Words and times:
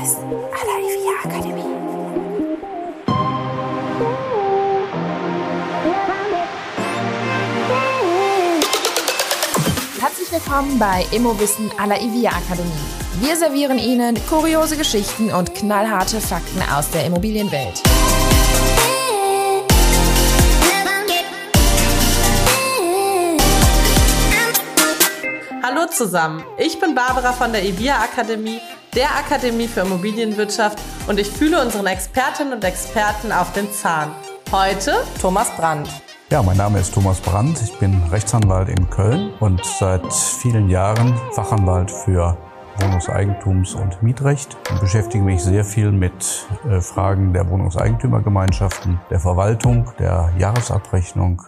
Immowissen 0.00 0.32
à 0.52 0.64
la 0.64 0.76
IVA 0.80 1.12
Akademie. 1.24 1.64
Herzlich 10.00 10.32
willkommen 10.32 10.78
bei 10.78 11.04
Immowissen 11.12 11.70
à 11.78 11.86
la 11.86 12.00
IVA 12.00 12.30
Akademie. 12.30 12.70
Wir 13.20 13.36
servieren 13.36 13.78
Ihnen 13.78 14.16
kuriose 14.26 14.78
Geschichten 14.78 15.30
und 15.32 15.54
knallharte 15.54 16.18
Fakten 16.20 16.62
aus 16.74 16.88
der 16.90 17.04
Immobilienwelt. 17.04 17.82
Hallo 25.62 25.86
zusammen, 25.86 26.42
ich 26.56 26.80
bin 26.80 26.94
Barbara 26.94 27.32
von 27.32 27.52
der 27.52 27.62
EVIA 27.62 27.96
Akademie, 28.02 28.60
der 28.94 29.08
Akademie 29.16 29.68
für 29.68 29.80
Immobilienwirtschaft 29.80 30.78
und 31.06 31.18
ich 31.18 31.28
fühle 31.28 31.62
unseren 31.62 31.86
Expertinnen 31.86 32.54
und 32.54 32.64
Experten 32.64 33.32
auf 33.32 33.52
den 33.52 33.72
Zahn. 33.72 34.12
Heute 34.50 34.94
Thomas 35.20 35.48
Brandt. 35.56 35.88
Ja, 36.30 36.42
mein 36.42 36.56
Name 36.56 36.80
ist 36.80 36.94
Thomas 36.94 37.20
Brandt, 37.20 37.60
ich 37.62 37.72
bin 37.78 38.02
Rechtsanwalt 38.10 38.68
in 38.68 38.88
Köln 38.90 39.32
und 39.40 39.64
seit 39.64 40.12
vielen 40.12 40.68
Jahren 40.68 41.18
Fachanwalt 41.32 41.90
für 41.90 42.36
Wohnungseigentums- 42.78 43.74
und 43.74 44.02
Mietrecht 44.02 44.56
und 44.70 44.80
beschäftige 44.80 45.22
mich 45.22 45.42
sehr 45.42 45.64
viel 45.64 45.92
mit 45.92 46.46
äh, 46.68 46.80
Fragen 46.80 47.32
der 47.32 47.48
Wohnungseigentümergemeinschaften, 47.48 49.00
der 49.10 49.20
Verwaltung, 49.20 49.92
der 49.98 50.32
Jahresabrechnung, 50.38 51.42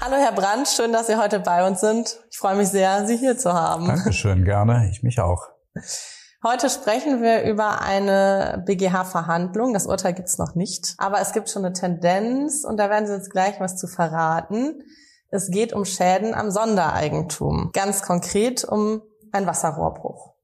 Hallo 0.00 0.16
Herr 0.16 0.32
Brandt, 0.32 0.68
schön, 0.68 0.92
dass 0.92 1.06
Sie 1.06 1.16
heute 1.16 1.38
bei 1.38 1.64
uns 1.66 1.80
sind. 1.80 2.18
Ich 2.28 2.36
freue 2.36 2.56
mich 2.56 2.68
sehr, 2.68 3.06
Sie 3.06 3.16
hier 3.16 3.38
zu 3.38 3.52
haben. 3.52 3.86
Dankeschön, 3.86 4.44
gerne. 4.44 4.90
Ich 4.90 5.04
mich 5.04 5.20
auch. 5.20 5.48
Heute 6.46 6.68
sprechen 6.68 7.22
wir 7.22 7.44
über 7.44 7.80
eine 7.80 8.62
BGH-Verhandlung. 8.66 9.72
Das 9.72 9.86
Urteil 9.86 10.12
gibt 10.12 10.28
es 10.28 10.36
noch 10.36 10.54
nicht, 10.54 10.94
aber 10.98 11.18
es 11.22 11.32
gibt 11.32 11.48
schon 11.48 11.64
eine 11.64 11.72
Tendenz 11.72 12.64
und 12.64 12.76
da 12.76 12.90
werden 12.90 13.06
Sie 13.06 13.14
uns 13.14 13.30
gleich 13.30 13.60
was 13.60 13.78
zu 13.78 13.86
verraten. 13.86 14.82
Es 15.30 15.48
geht 15.50 15.72
um 15.72 15.86
Schäden 15.86 16.34
am 16.34 16.50
Sondereigentum. 16.50 17.70
Ganz 17.72 18.02
konkret 18.02 18.62
um 18.62 19.00
einen 19.32 19.46
Wasserrohrbruch. 19.46 20.34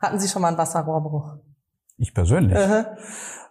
Hatten 0.00 0.18
Sie 0.18 0.26
schon 0.26 0.40
mal 0.40 0.48
einen 0.48 0.56
Wasserrohrbruch? 0.56 1.36
Ich 1.98 2.14
persönlich? 2.14 2.56
Uh 2.56 2.62
-huh. 2.62 2.86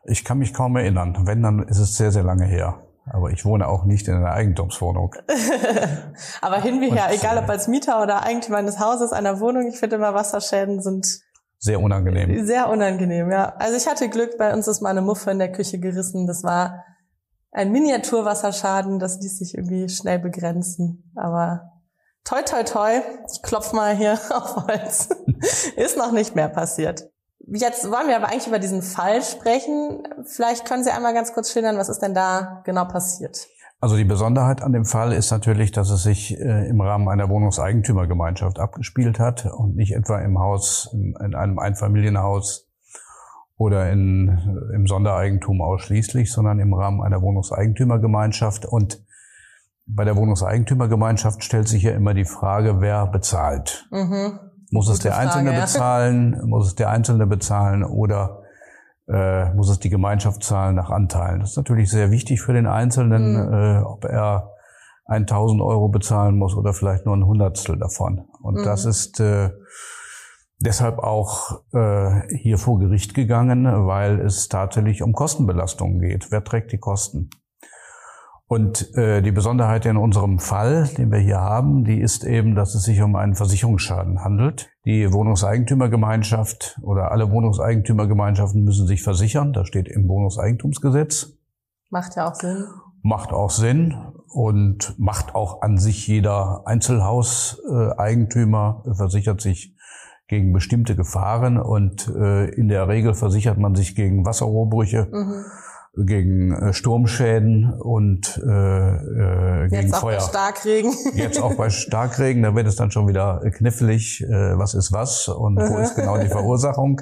Ich 0.05 0.25
kann 0.25 0.39
mich 0.39 0.55
kaum 0.55 0.75
erinnern. 0.75 1.27
Wenn, 1.27 1.43
dann 1.43 1.59
ist 1.67 1.77
es 1.77 1.95
sehr, 1.95 2.11
sehr 2.11 2.23
lange 2.23 2.45
her. 2.45 2.81
Aber 3.05 3.29
ich 3.29 3.45
wohne 3.45 3.67
auch 3.67 3.85
nicht 3.85 4.07
in 4.07 4.15
einer 4.15 4.31
Eigentumswohnung. 4.31 5.13
Aber 6.41 6.61
hin 6.61 6.81
wie 6.81 6.91
her, 6.91 7.09
egal 7.11 7.37
ob 7.37 7.47
als 7.47 7.67
Mieter 7.67 8.01
oder 8.01 8.23
Eigentümer 8.23 8.57
eines 8.57 8.79
Hauses, 8.79 9.13
einer 9.13 9.39
Wohnung, 9.39 9.67
ich 9.67 9.77
finde 9.77 9.97
immer 9.97 10.15
Wasserschäden 10.15 10.81
sind 10.81 11.28
sehr 11.59 11.81
unangenehm. 11.81 12.45
Sehr 12.45 12.69
unangenehm, 12.69 13.29
ja. 13.29 13.53
Also 13.57 13.75
ich 13.75 13.87
hatte 13.87 14.09
Glück, 14.09 14.37
bei 14.37 14.53
uns 14.53 14.67
ist 14.67 14.81
meine 14.81 15.01
Muffe 15.01 15.29
in 15.31 15.39
der 15.39 15.51
Küche 15.51 15.77
gerissen. 15.77 16.25
Das 16.25 16.43
war 16.43 16.85
ein 17.51 17.71
Miniaturwasserschaden, 17.71 18.97
das 18.99 19.19
ließ 19.19 19.39
sich 19.39 19.55
irgendwie 19.55 19.89
schnell 19.89 20.19
begrenzen. 20.19 21.11
Aber 21.15 21.71
toi 22.23 22.41
toi 22.43 22.63
toi, 22.63 23.01
ich 23.31 23.41
klopf 23.41 23.73
mal 23.73 23.95
hier 23.95 24.13
auf 24.29 24.67
Holz, 24.67 25.09
ist 25.75 25.97
noch 25.97 26.13
nicht 26.13 26.33
mehr 26.35 26.49
passiert. 26.49 27.09
Jetzt 27.51 27.89
wollen 27.91 28.07
wir 28.07 28.15
aber 28.15 28.29
eigentlich 28.29 28.47
über 28.47 28.59
diesen 28.59 28.81
Fall 28.81 29.21
sprechen. 29.23 30.07
Vielleicht 30.25 30.65
können 30.65 30.83
Sie 30.83 30.91
einmal 30.91 31.13
ganz 31.13 31.33
kurz 31.33 31.51
schildern, 31.51 31.77
was 31.77 31.89
ist 31.89 31.99
denn 31.99 32.13
da 32.13 32.61
genau 32.63 32.85
passiert? 32.85 33.47
Also 33.81 33.95
die 33.95 34.03
Besonderheit 34.03 34.61
an 34.61 34.73
dem 34.73 34.83
Fall 34.83 35.13
ist 35.13 35.31
natürlich, 35.31 35.71
dass 35.71 35.89
es 35.89 36.03
sich 36.03 36.37
äh, 36.37 36.67
im 36.67 36.81
Rahmen 36.81 37.07
einer 37.07 37.29
Wohnungseigentümergemeinschaft 37.29 38.59
abgespielt 38.59 39.19
hat 39.19 39.45
und 39.45 39.77
nicht 39.77 39.95
etwa 39.95 40.19
im 40.19 40.37
Haus, 40.37 40.89
in, 40.93 41.15
in 41.23 41.33
einem 41.33 41.59
Einfamilienhaus 41.59 42.67
oder 43.55 43.89
in, 43.89 44.69
im 44.73 44.85
Sondereigentum 44.85 45.61
ausschließlich, 45.61 46.31
sondern 46.31 46.59
im 46.59 46.73
Rahmen 46.73 47.01
einer 47.01 47.21
Wohnungseigentümergemeinschaft. 47.21 48.65
Und 48.65 49.01
bei 49.85 50.03
der 50.03 50.17
Wohnungseigentümergemeinschaft 50.17 51.43
stellt 51.43 51.69
sich 51.69 51.83
ja 51.83 51.91
immer 51.91 52.13
die 52.13 52.25
Frage, 52.25 52.81
wer 52.81 53.07
bezahlt. 53.07 53.87
Mhm. 53.91 54.39
Muss 54.71 54.89
es 54.89 54.99
der 54.99 55.13
Frage, 55.13 55.27
Einzelne 55.27 55.53
ja. 55.53 55.61
bezahlen? 55.61 56.41
Muss 56.45 56.67
es 56.67 56.75
der 56.75 56.89
Einzelne 56.89 57.27
bezahlen 57.27 57.85
oder 57.85 58.38
äh, 59.09 59.53
muss 59.53 59.69
es 59.69 59.79
die 59.79 59.89
Gemeinschaft 59.89 60.43
zahlen 60.43 60.75
nach 60.75 60.89
Anteilen? 60.89 61.39
Das 61.39 61.51
ist 61.51 61.57
natürlich 61.57 61.89
sehr 61.89 62.11
wichtig 62.11 62.41
für 62.41 62.53
den 62.53 62.67
Einzelnen, 62.67 63.33
mhm. 63.33 63.53
äh, 63.53 63.81
ob 63.81 64.05
er 64.05 64.53
1000 65.05 65.61
Euro 65.61 65.89
bezahlen 65.89 66.37
muss 66.37 66.55
oder 66.55 66.73
vielleicht 66.73 67.05
nur 67.05 67.15
ein 67.15 67.25
Hundertstel 67.25 67.77
davon. 67.77 68.27
Und 68.41 68.59
mhm. 68.59 68.63
das 68.63 68.85
ist 68.85 69.19
äh, 69.19 69.49
deshalb 70.59 70.99
auch 70.99 71.63
äh, 71.73 72.35
hier 72.37 72.57
vor 72.57 72.79
Gericht 72.79 73.13
gegangen, 73.13 73.65
weil 73.87 74.19
es 74.19 74.47
tatsächlich 74.49 75.01
um 75.01 75.13
Kostenbelastungen 75.13 75.99
geht. 75.99 76.31
Wer 76.31 76.43
trägt 76.43 76.71
die 76.71 76.77
Kosten? 76.77 77.29
Und 78.49 78.93
äh, 78.97 79.21
die 79.21 79.31
Besonderheit 79.31 79.85
in 79.85 79.95
unserem 79.95 80.39
Fall, 80.39 80.89
den 80.97 81.11
wir 81.11 81.19
hier 81.19 81.39
haben, 81.39 81.83
die 81.83 82.01
ist 82.01 82.23
eben, 82.23 82.55
dass 82.55 82.73
es 82.73 82.81
sich 82.81 82.99
um 82.99 83.15
einen 83.15 83.35
Versicherungsschaden 83.35 84.23
handelt. 84.23 84.71
Die 84.85 85.13
Wohnungseigentümergemeinschaft 85.13 86.79
oder 86.81 87.11
alle 87.11 87.29
Wohnungseigentümergemeinschaften 87.29 88.63
müssen 88.63 88.87
sich 88.87 89.03
versichern. 89.03 89.53
Das 89.53 89.67
steht 89.67 89.87
im 89.87 90.07
Wohnungseigentumsgesetz. 90.07 91.33
Macht 91.91 92.15
ja 92.15 92.27
auch 92.27 92.33
Sinn. 92.33 92.65
Macht 93.03 93.33
auch 93.33 93.51
Sinn 93.51 93.93
und 94.29 94.95
macht 94.97 95.35
auch 95.35 95.61
an 95.61 95.77
sich 95.77 96.07
jeder 96.07 96.63
Einzelhauseigentümer 96.65 98.81
äh, 98.83 98.95
versichert 98.95 99.41
sich 99.41 99.75
gegen 100.27 100.53
bestimmte 100.53 100.95
Gefahren 100.95 101.59
und 101.59 102.07
äh, 102.07 102.49
in 102.49 102.67
der 102.67 102.87
Regel 102.87 103.13
versichert 103.13 103.59
man 103.59 103.75
sich 103.75 103.95
gegen 103.95 104.25
Wasserrohrbrüche. 104.25 105.07
Mhm 105.11 105.45
gegen 106.05 106.51
äh, 106.51 106.73
Sturmschäden 106.73 107.73
und 107.73 108.41
äh, 108.45 108.49
äh, 108.49 109.67
gegen 109.69 109.83
Jetzt 109.83 109.93
auch 109.95 110.01
Feuer. 110.01 110.17
Bei 110.17 110.23
Starkregen. 110.23 110.93
Jetzt 111.15 111.41
auch 111.41 111.55
bei 111.55 111.69
Starkregen, 111.69 112.43
da 112.43 112.55
wird 112.55 112.67
es 112.67 112.75
dann 112.75 112.91
schon 112.91 113.07
wieder 113.07 113.41
knifflig, 113.51 114.21
äh, 114.21 114.57
was 114.57 114.73
ist 114.73 114.91
was 114.91 115.27
und 115.27 115.57
wo 115.57 115.77
ist 115.77 115.95
genau 115.95 116.17
die 116.17 116.27
Verursachung. 116.29 117.01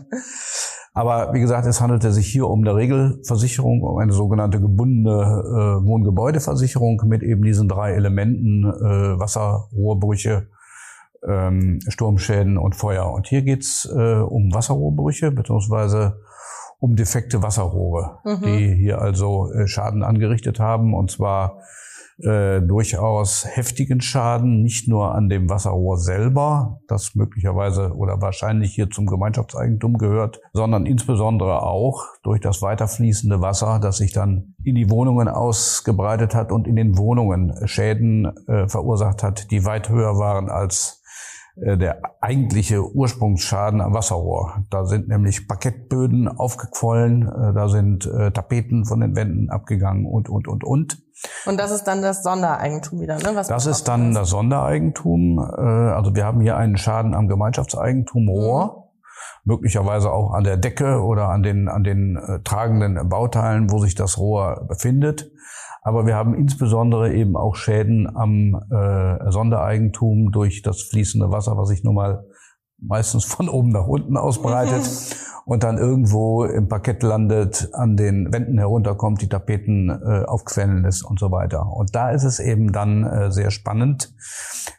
Aber 0.93 1.31
wie 1.31 1.39
gesagt, 1.39 1.67
es 1.67 1.79
handelte 1.79 2.11
sich 2.11 2.27
hier 2.27 2.47
um 2.47 2.61
eine 2.61 2.75
Regelversicherung, 2.75 3.83
um 3.83 3.99
eine 3.99 4.13
sogenannte 4.13 4.59
gebundene 4.59 5.11
äh, 5.11 5.85
Wohngebäudeversicherung 5.85 7.03
mit 7.05 7.21
eben 7.21 7.43
diesen 7.43 7.67
drei 7.67 7.91
Elementen 7.91 8.63
äh, 8.63 9.19
Wasser, 9.19 9.67
Rohrbrüche, 9.71 10.47
ähm, 11.27 11.79
Sturmschäden 11.87 12.57
und 12.57 12.75
Feuer. 12.75 13.11
Und 13.11 13.27
hier 13.27 13.43
geht's 13.43 13.85
äh, 13.85 14.15
um 14.15 14.51
Wasserrohrbrüche 14.53 15.31
beziehungsweise 15.31 16.19
um 16.79 16.95
defekte 16.95 17.41
Wasserrohre, 17.41 18.19
mhm. 18.23 18.41
die 18.41 18.75
hier 18.75 19.01
also 19.01 19.51
äh, 19.51 19.67
Schaden 19.67 20.03
angerichtet 20.03 20.59
haben 20.59 20.93
und 20.93 21.11
zwar 21.11 21.61
äh, 22.19 22.61
durchaus 22.61 23.45
heftigen 23.47 24.01
Schaden, 24.01 24.63
nicht 24.63 24.87
nur 24.87 25.13
an 25.13 25.29
dem 25.29 25.49
Wasserrohr 25.51 25.97
selber, 25.99 26.79
das 26.87 27.13
möglicherweise 27.13 27.95
oder 27.95 28.19
wahrscheinlich 28.21 28.73
hier 28.73 28.89
zum 28.89 29.05
Gemeinschaftseigentum 29.05 29.99
gehört, 29.99 30.39
sondern 30.51 30.87
insbesondere 30.87 31.61
auch 31.61 32.05
durch 32.23 32.41
das 32.41 32.63
weiterfließende 32.63 33.41
Wasser, 33.41 33.79
das 33.79 33.97
sich 33.97 34.13
dann 34.13 34.55
in 34.63 34.73
die 34.73 34.89
Wohnungen 34.89 35.27
ausgebreitet 35.27 36.33
hat 36.33 36.51
und 36.51 36.67
in 36.67 36.75
den 36.75 36.97
Wohnungen 36.97 37.53
Schäden 37.67 38.25
äh, 38.47 38.67
verursacht 38.67 39.21
hat, 39.21 39.51
die 39.51 39.65
weit 39.65 39.89
höher 39.89 40.17
waren 40.17 40.49
als 40.49 40.96
der 41.59 42.01
eigentliche 42.21 42.83
Ursprungsschaden 42.83 43.81
am 43.81 43.93
Wasserrohr. 43.93 44.63
Da 44.69 44.85
sind 44.85 45.07
nämlich 45.07 45.47
Parkettböden 45.47 46.27
aufgequollen, 46.27 47.23
äh, 47.23 47.53
da 47.53 47.67
sind 47.67 48.05
äh, 48.05 48.31
Tapeten 48.31 48.85
von 48.85 48.99
den 48.99 49.15
Wänden 49.15 49.49
abgegangen 49.49 50.05
und, 50.05 50.29
und, 50.29 50.47
und, 50.47 50.63
und. 50.63 51.01
Und 51.45 51.59
das 51.59 51.71
ist 51.71 51.85
dann 51.85 52.01
das 52.01 52.21
Sondereigentum 52.21 53.01
wieder, 53.01 53.17
ne? 53.17 53.31
Was 53.33 53.47
das 53.47 53.65
ist 53.65 53.87
dann 53.87 54.13
das 54.13 54.29
Sondereigentum. 54.29 55.39
Also 55.39 56.13
wir 56.13 56.23
haben 56.23 56.41
hier 56.41 56.57
einen 56.57 56.77
Schaden 56.77 57.15
am 57.15 57.27
Gemeinschaftseigentum 57.27 58.29
Rohr. 58.29 58.65
Mhm 58.65 58.87
möglicherweise 59.47 60.11
auch 60.11 60.33
an 60.33 60.43
der 60.43 60.57
Decke 60.57 61.01
oder 61.01 61.29
an 61.29 61.41
den, 61.41 61.69
an 61.69 61.83
den 61.83 62.17
äh, 62.17 62.41
tragenden 62.43 63.07
Bauteilen, 63.07 63.71
wo 63.71 63.79
sich 63.79 63.95
das 63.95 64.17
Rohr 64.17 64.65
befindet. 64.67 65.31
Aber 65.87 66.05
wir 66.05 66.15
haben 66.15 66.33
insbesondere 66.33 67.13
eben 67.13 67.37
auch 67.37 67.55
Schäden 67.55 68.13
am 68.13 68.59
äh, 68.69 69.31
Sondereigentum 69.31 70.33
durch 70.33 70.61
das 70.61 70.81
fließende 70.81 71.31
Wasser, 71.31 71.55
was 71.55 71.69
sich 71.69 71.81
nun 71.85 71.95
mal 71.95 72.25
meistens 72.77 73.23
von 73.23 73.47
oben 73.47 73.69
nach 73.69 73.87
unten 73.87 74.17
ausbreitet 74.17 74.83
und 75.45 75.63
dann 75.63 75.77
irgendwo 75.77 76.43
im 76.43 76.67
Parkett 76.67 77.03
landet, 77.03 77.69
an 77.71 77.95
den 77.95 78.33
Wänden 78.33 78.57
herunterkommt, 78.57 79.21
die 79.21 79.29
Tapeten 79.29 79.89
äh, 79.89 80.25
aufquellen 80.25 80.83
lässt 80.83 81.05
und 81.05 81.21
so 81.21 81.31
weiter. 81.31 81.65
Und 81.65 81.95
da 81.95 82.09
ist 82.09 82.25
es 82.25 82.41
eben 82.41 82.73
dann 82.73 83.05
äh, 83.05 83.31
sehr 83.31 83.49
spannend, 83.49 84.13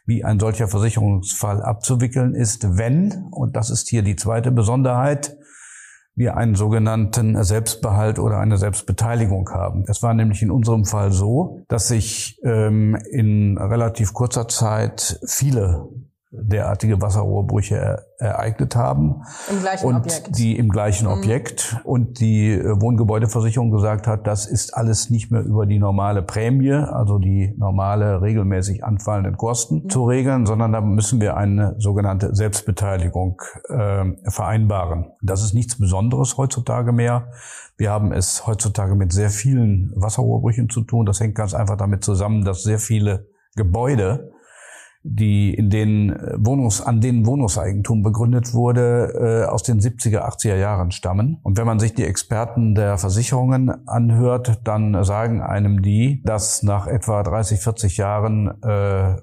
wie 0.05 0.23
ein 0.23 0.39
solcher 0.39 0.67
Versicherungsfall 0.67 1.63
abzuwickeln 1.63 2.35
ist, 2.35 2.77
wenn, 2.77 3.29
und 3.31 3.55
das 3.55 3.71
ist 3.71 3.89
hier 3.89 4.03
die 4.03 4.15
zweite 4.15 4.51
Besonderheit, 4.51 5.39
wir 6.19 6.35
einen 6.35 6.55
sogenannten 6.55 7.41
Selbstbehalt 7.43 8.19
oder 8.19 8.39
eine 8.39 8.57
Selbstbeteiligung 8.57 9.49
haben. 9.51 9.85
Es 9.87 10.03
war 10.03 10.13
nämlich 10.13 10.41
in 10.41 10.51
unserem 10.51 10.83
Fall 10.83 11.11
so, 11.11 11.63
dass 11.69 11.87
sich 11.87 12.39
ähm, 12.43 12.95
in 13.09 13.57
relativ 13.57 14.13
kurzer 14.13 14.49
Zeit 14.49 15.19
viele 15.25 15.87
derartige 16.31 17.01
Wasserrohrbrüche 17.01 18.05
ereignet 18.19 18.75
haben. 18.75 19.23
Im 19.49 19.61
gleichen 19.61 19.87
und 19.87 19.95
Objekt. 19.95 20.37
die 20.37 20.57
im 20.57 20.69
gleichen 20.69 21.07
Mhm. 21.07 21.13
Objekt 21.13 21.77
und 21.83 22.19
die 22.19 22.51
äh, 22.51 22.79
Wohngebäudeversicherung 22.79 23.71
gesagt 23.71 24.05
hat, 24.05 24.27
das 24.27 24.45
ist 24.45 24.75
alles 24.75 25.09
nicht 25.09 25.31
mehr 25.31 25.41
über 25.41 25.65
die 25.65 25.79
normale 25.79 26.21
Prämie, 26.21 26.71
also 26.71 27.17
die 27.17 27.55
normale 27.57 28.21
regelmäßig 28.21 28.83
anfallenden 28.83 29.37
Kosten 29.37 29.83
Mhm. 29.85 29.89
zu 29.89 30.05
regeln, 30.05 30.45
sondern 30.45 30.71
da 30.71 30.81
müssen 30.81 31.19
wir 31.19 31.35
eine 31.35 31.75
sogenannte 31.79 32.35
Selbstbeteiligung 32.35 33.41
äh, 33.69 34.05
vereinbaren. 34.29 35.07
Das 35.23 35.43
ist 35.43 35.53
nichts 35.55 35.79
Besonderes 35.79 36.37
heutzutage 36.37 36.91
mehr. 36.91 37.31
Wir 37.77 37.89
haben 37.91 38.11
es 38.11 38.45
heutzutage 38.45 38.93
mit 38.93 39.11
sehr 39.13 39.29
vielen 39.31 39.91
Wasserrohrbrüchen 39.95 40.69
zu 40.69 40.81
tun. 40.83 41.05
Das 41.07 41.19
hängt 41.21 41.33
ganz 41.35 41.53
einfach 41.55 41.77
damit 41.77 42.03
zusammen, 42.03 42.43
dass 42.45 42.61
sehr 42.61 42.77
viele 42.79 43.27
Gebäude 43.55 44.31
die 45.03 45.53
in 45.53 45.69
den 45.69 46.09
äh, 46.09 46.35
Wohnungs, 46.37 46.81
an 46.81 46.99
denen 46.99 47.25
Wohnungseigentum 47.25 48.03
begründet 48.03 48.53
wurde, 48.53 49.45
äh, 49.45 49.49
aus 49.49 49.63
den 49.63 49.79
70er, 49.79 50.27
80er 50.27 50.57
Jahren 50.57 50.91
stammen. 50.91 51.39
Und 51.43 51.57
wenn 51.57 51.65
man 51.65 51.79
sich 51.79 51.93
die 51.93 52.03
Experten 52.03 52.75
der 52.75 52.97
Versicherungen 52.97 53.87
anhört, 53.87 54.61
dann 54.65 55.03
sagen 55.05 55.41
einem 55.41 55.81
die, 55.81 56.21
dass 56.25 56.63
nach 56.63 56.85
etwa 56.87 57.23
30, 57.23 57.59
40 57.61 57.97
Jahren, 57.97 58.61
äh, 58.61 59.15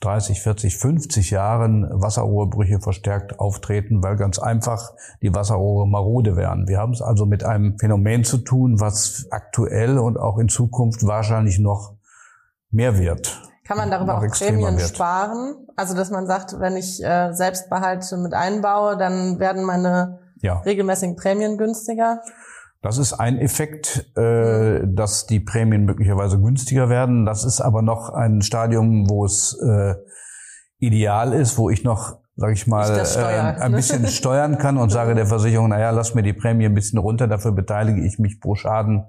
30, 0.00 0.40
40, 0.40 0.76
50 0.78 1.30
Jahren 1.30 1.86
Wasserrohrbrüche 1.92 2.80
verstärkt 2.80 3.38
auftreten, 3.38 4.02
weil 4.02 4.16
ganz 4.16 4.38
einfach 4.38 4.90
die 5.22 5.32
Wasserrohre 5.34 5.86
marode 5.86 6.36
werden. 6.36 6.66
Wir 6.66 6.78
haben 6.78 6.92
es 6.92 7.02
also 7.02 7.26
mit 7.26 7.44
einem 7.44 7.78
Phänomen 7.78 8.24
zu 8.24 8.38
tun, 8.38 8.80
was 8.80 9.28
aktuell 9.30 9.98
und 9.98 10.18
auch 10.18 10.38
in 10.38 10.48
Zukunft 10.48 11.06
wahrscheinlich 11.06 11.58
noch 11.58 11.94
mehr 12.70 12.98
wird. 12.98 13.49
Kann 13.70 13.78
man 13.78 13.90
darüber 13.92 14.18
auch 14.18 14.26
Prämien 14.26 14.78
wird. 14.78 14.88
sparen? 14.88 15.54
Also 15.76 15.94
dass 15.94 16.10
man 16.10 16.26
sagt, 16.26 16.58
wenn 16.58 16.76
ich 16.76 17.00
äh, 17.04 17.32
Selbstbehalte 17.32 18.16
mit 18.16 18.34
einbaue, 18.34 18.96
dann 18.96 19.38
werden 19.38 19.62
meine 19.62 20.18
Ja. 20.42 20.58
regelmäßigen 20.62 21.14
Prämien 21.14 21.56
günstiger. 21.56 22.20
Das 22.82 22.98
ist 22.98 23.12
ein 23.12 23.38
Effekt, 23.38 24.10
äh, 24.16 24.80
dass 24.84 25.26
die 25.26 25.38
Prämien 25.38 25.84
möglicherweise 25.84 26.40
günstiger 26.40 26.88
werden. 26.88 27.24
Das 27.26 27.44
ist 27.44 27.60
aber 27.60 27.80
noch 27.82 28.10
ein 28.10 28.42
Stadium, 28.42 29.08
wo 29.08 29.24
es 29.24 29.56
äh, 29.62 29.94
ideal 30.80 31.32
ist, 31.32 31.56
wo 31.56 31.70
ich 31.70 31.84
noch, 31.84 32.18
sage 32.34 32.54
ich 32.54 32.66
mal, 32.66 32.90
Ich 32.90 32.96
das 32.98 33.12
steuere, 33.12 33.56
äh, 33.56 33.60
ein 33.60 33.70
ne? 33.70 33.76
bisschen 33.76 34.04
steuern 34.08 34.58
kann 34.58 34.78
und 34.78 34.90
sage 34.90 35.14
der 35.14 35.26
Versicherung, 35.26 35.68
naja, 35.68 35.90
lass 35.90 36.16
mir 36.16 36.22
die 36.24 36.32
Prämie 36.32 36.66
ein 36.66 36.74
bisschen 36.74 36.98
runter, 36.98 37.28
dafür 37.28 37.52
beteilige 37.52 38.04
ich 38.04 38.18
mich 38.18 38.40
pro 38.40 38.56
Schaden 38.56 39.04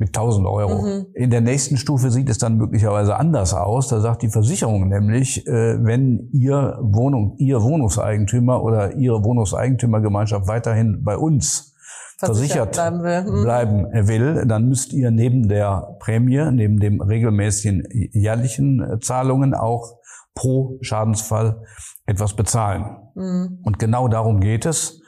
mit 0.00 0.16
1000 0.16 0.46
Euro. 0.46 0.82
Mhm. 0.82 1.06
In 1.14 1.30
der 1.30 1.42
nächsten 1.42 1.76
Stufe 1.76 2.10
sieht 2.10 2.30
es 2.30 2.38
dann 2.38 2.56
möglicherweise 2.56 3.16
anders 3.16 3.52
aus. 3.52 3.88
Da 3.88 4.00
sagt 4.00 4.22
die 4.22 4.30
Versicherung 4.30 4.88
nämlich, 4.88 5.46
äh, 5.46 5.84
wenn 5.84 6.30
Ihr 6.32 6.78
Wohnung, 6.80 7.34
Ihr 7.36 7.62
Wohnungseigentümer 7.62 8.62
oder 8.62 8.96
Ihre 8.96 9.22
Wohnungseigentümergemeinschaft 9.22 10.48
weiterhin 10.48 11.04
bei 11.04 11.18
uns 11.18 11.74
versichert 12.18 12.72
bleiben 12.72 13.02
will. 13.02 13.22
Mhm. 13.22 13.42
bleiben 13.42 14.08
will, 14.08 14.46
dann 14.46 14.68
müsst 14.68 14.92
ihr 14.92 15.10
neben 15.10 15.48
der 15.48 15.96
Prämie, 16.00 16.50
neben 16.50 16.78
dem 16.78 17.00
regelmäßigen 17.00 17.84
jährlichen 18.12 18.80
äh, 18.80 19.00
Zahlungen 19.00 19.54
auch 19.54 19.98
pro 20.34 20.78
Schadensfall 20.80 21.62
etwas 22.06 22.34
bezahlen. 22.34 22.96
Mhm. 23.14 23.58
Und 23.62 23.78
genau 23.78 24.08
darum 24.08 24.40
geht 24.40 24.64
es. 24.64 25.00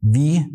Wie 0.00 0.46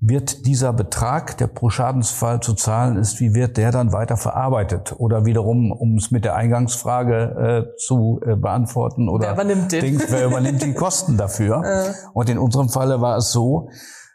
wird 0.00 0.46
dieser 0.46 0.72
Betrag, 0.72 1.36
der 1.36 1.46
pro 1.46 1.68
Schadensfall 1.68 2.40
zu 2.40 2.54
zahlen 2.54 2.96
ist, 2.96 3.20
wie 3.20 3.34
wird 3.34 3.58
der 3.58 3.70
dann 3.70 3.92
weiter 3.92 4.16
verarbeitet? 4.16 4.94
Oder 4.96 5.26
wiederum, 5.26 5.72
um 5.72 5.96
es 5.96 6.10
mit 6.10 6.24
der 6.24 6.36
Eingangsfrage 6.36 7.66
äh, 7.74 7.76
zu 7.76 8.20
äh, 8.24 8.34
beantworten, 8.34 9.10
oder 9.10 9.26
Wer 9.26 9.32
übernimmt 9.34 9.72
den? 9.72 9.80
Dings, 9.82 10.06
wer 10.08 10.26
übernimmt 10.26 10.62
die 10.62 10.74
Kosten 10.74 11.16
dafür? 11.16 11.62
Äh. 11.70 11.92
Und 12.14 12.28
in 12.28 12.38
unserem 12.38 12.68
Falle 12.68 13.00
war 13.00 13.18
es 13.18 13.30
so, 13.30 13.68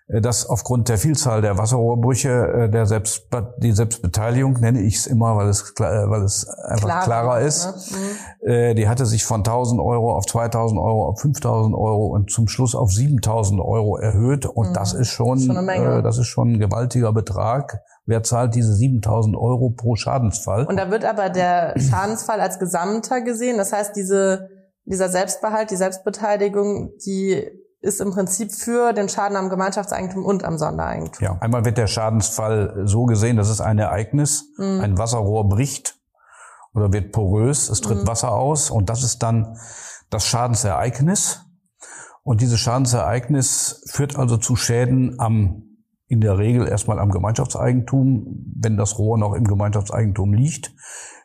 dass 0.07 0.45
aufgrund 0.47 0.87
der 0.87 0.99
Vielzahl 0.99 1.41
der 1.41 1.57
Wasserrohrbrüche 1.57 2.29
äh, 2.29 2.69
der 2.69 2.85
Selbst, 2.85 3.27
die 3.57 3.71
Selbstbeteiligung, 3.71 4.53
nenne 4.59 4.81
ich 4.81 4.97
es 4.97 5.07
immer, 5.07 5.35
weil 5.35 5.47
es, 5.49 5.73
äh, 5.79 5.83
weil 5.83 6.21
es 6.21 6.47
einfach 6.47 7.03
klarer, 7.03 7.41
ist, 7.41 7.65
Ne? 7.65 7.97
Mhm. 7.97 8.47
äh, 8.47 8.73
die 8.75 8.87
hatte 8.87 9.07
sich 9.07 9.25
von 9.25 9.39
1000 9.39 9.81
Euro 9.81 10.15
auf 10.15 10.27
2000 10.27 10.79
Euro 10.79 11.07
auf 11.09 11.19
5000 11.21 11.73
Euro 11.75 12.05
und 12.07 12.29
zum 12.29 12.47
Schluss 12.47 12.75
auf 12.75 12.91
7000 12.91 13.59
Euro 13.59 13.97
erhöht. 13.97 14.45
Und 14.45 14.69
Mhm. 14.69 14.73
das 14.73 14.93
ist 14.93 15.07
schon, 15.09 15.39
Schon 15.39 15.57
eine 15.57 15.65
Menge. 15.65 15.97
Äh, 15.99 16.03
das 16.03 16.19
ist 16.19 16.27
schon 16.27 16.53
ein 16.53 16.59
gewaltiger 16.59 17.11
Betrag. 17.11 17.79
Wer 18.05 18.21
zahlt 18.21 18.53
diese 18.53 18.75
7000 18.75 19.35
Euro 19.35 19.71
pro 19.71 19.95
Schadensfall? 19.95 20.65
Und 20.67 20.77
da 20.77 20.91
wird 20.91 21.03
aber 21.03 21.31
der 21.31 21.73
Schadensfall 21.79 22.39
als 22.41 22.59
Gesamter 22.59 23.21
gesehen. 23.21 23.57
Das 23.57 23.73
heißt, 23.73 23.95
diese, 23.95 24.49
dieser 24.85 25.09
Selbstbehalt, 25.09 25.71
die 25.71 25.75
Selbstbeteiligung, 25.77 26.91
die 27.03 27.43
ist 27.85 28.01
im 28.01 28.11
Prinzip 28.11 28.51
für 28.51 28.91
den 28.93 29.07
Schaden 29.07 29.37
am 29.37 29.49
Gemeinschaftseigentum 29.49 30.25
und 30.25 30.43
am 30.43 30.57
Sondereigentum. 30.57 31.23
Ja, 31.23 31.37
einmal 31.39 31.63
wird 31.65 31.77
der 31.77 31.87
Schadensfall 31.87 32.83
so 32.85 33.05
gesehen, 33.05 33.37
das 33.37 33.49
ist 33.49 33.61
ein 33.61 33.79
Ereignis, 33.79 34.45
Mhm. 34.57 34.81
ein 34.81 34.97
Wasserrohr 34.97 35.47
bricht 35.47 35.95
oder 36.73 36.91
wird 36.91 37.11
porös, 37.11 37.69
es 37.69 37.81
tritt 37.81 37.99
Mhm. 38.01 38.07
Wasser 38.07 38.33
aus 38.33 38.69
und 38.69 38.89
das 38.89 39.03
ist 39.03 39.19
dann 39.23 39.57
das 40.09 40.25
Schadensereignis. 40.25 41.41
Und 42.23 42.41
dieses 42.41 42.59
Schadensereignis 42.59 43.83
führt 43.91 44.17
also 44.17 44.37
zu 44.37 44.55
Schäden 44.55 45.19
am, 45.19 45.63
in 46.07 46.21
der 46.21 46.37
Regel 46.39 46.67
erstmal 46.67 46.99
am 46.99 47.11
Gemeinschaftseigentum, 47.11 48.53
wenn 48.59 48.77
das 48.77 48.97
Rohr 48.97 49.17
noch 49.17 49.33
im 49.33 49.43
Gemeinschaftseigentum 49.45 50.33
liegt. 50.33 50.73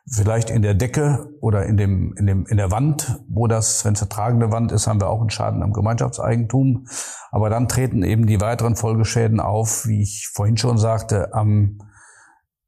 Vielleicht 0.09 0.51
in 0.51 0.63
der 0.63 0.75
Decke 0.75 1.29
oder 1.41 1.67
in 1.67 1.77
dem, 1.77 2.15
in 2.17 2.27
dem, 2.27 2.47
in 2.47 2.57
der 2.57 2.71
Wand, 2.71 3.21
wo 3.29 3.47
das, 3.47 3.85
wenn 3.85 3.95
es 3.95 4.03
eine 4.03 4.09
tragende 4.09 4.51
Wand 4.51 4.73
ist, 4.73 4.87
haben 4.87 5.01
wir 5.01 5.09
auch 5.09 5.21
einen 5.21 5.31
Schaden 5.31 5.63
am 5.63 5.73
Gemeinschaftseigentum. 5.73 6.87
Aber 7.31 7.51
dann 7.51 7.69
treten 7.69 8.03
eben 8.03 8.27
die 8.27 8.41
weiteren 8.41 8.77
Folgeschäden 8.77 9.41
auf, 9.41 9.87
wie 9.87 10.03
ich 10.03 10.29
vorhin 10.33 10.57
schon 10.57 10.79
sagte, 10.79 11.33
am 11.35 11.79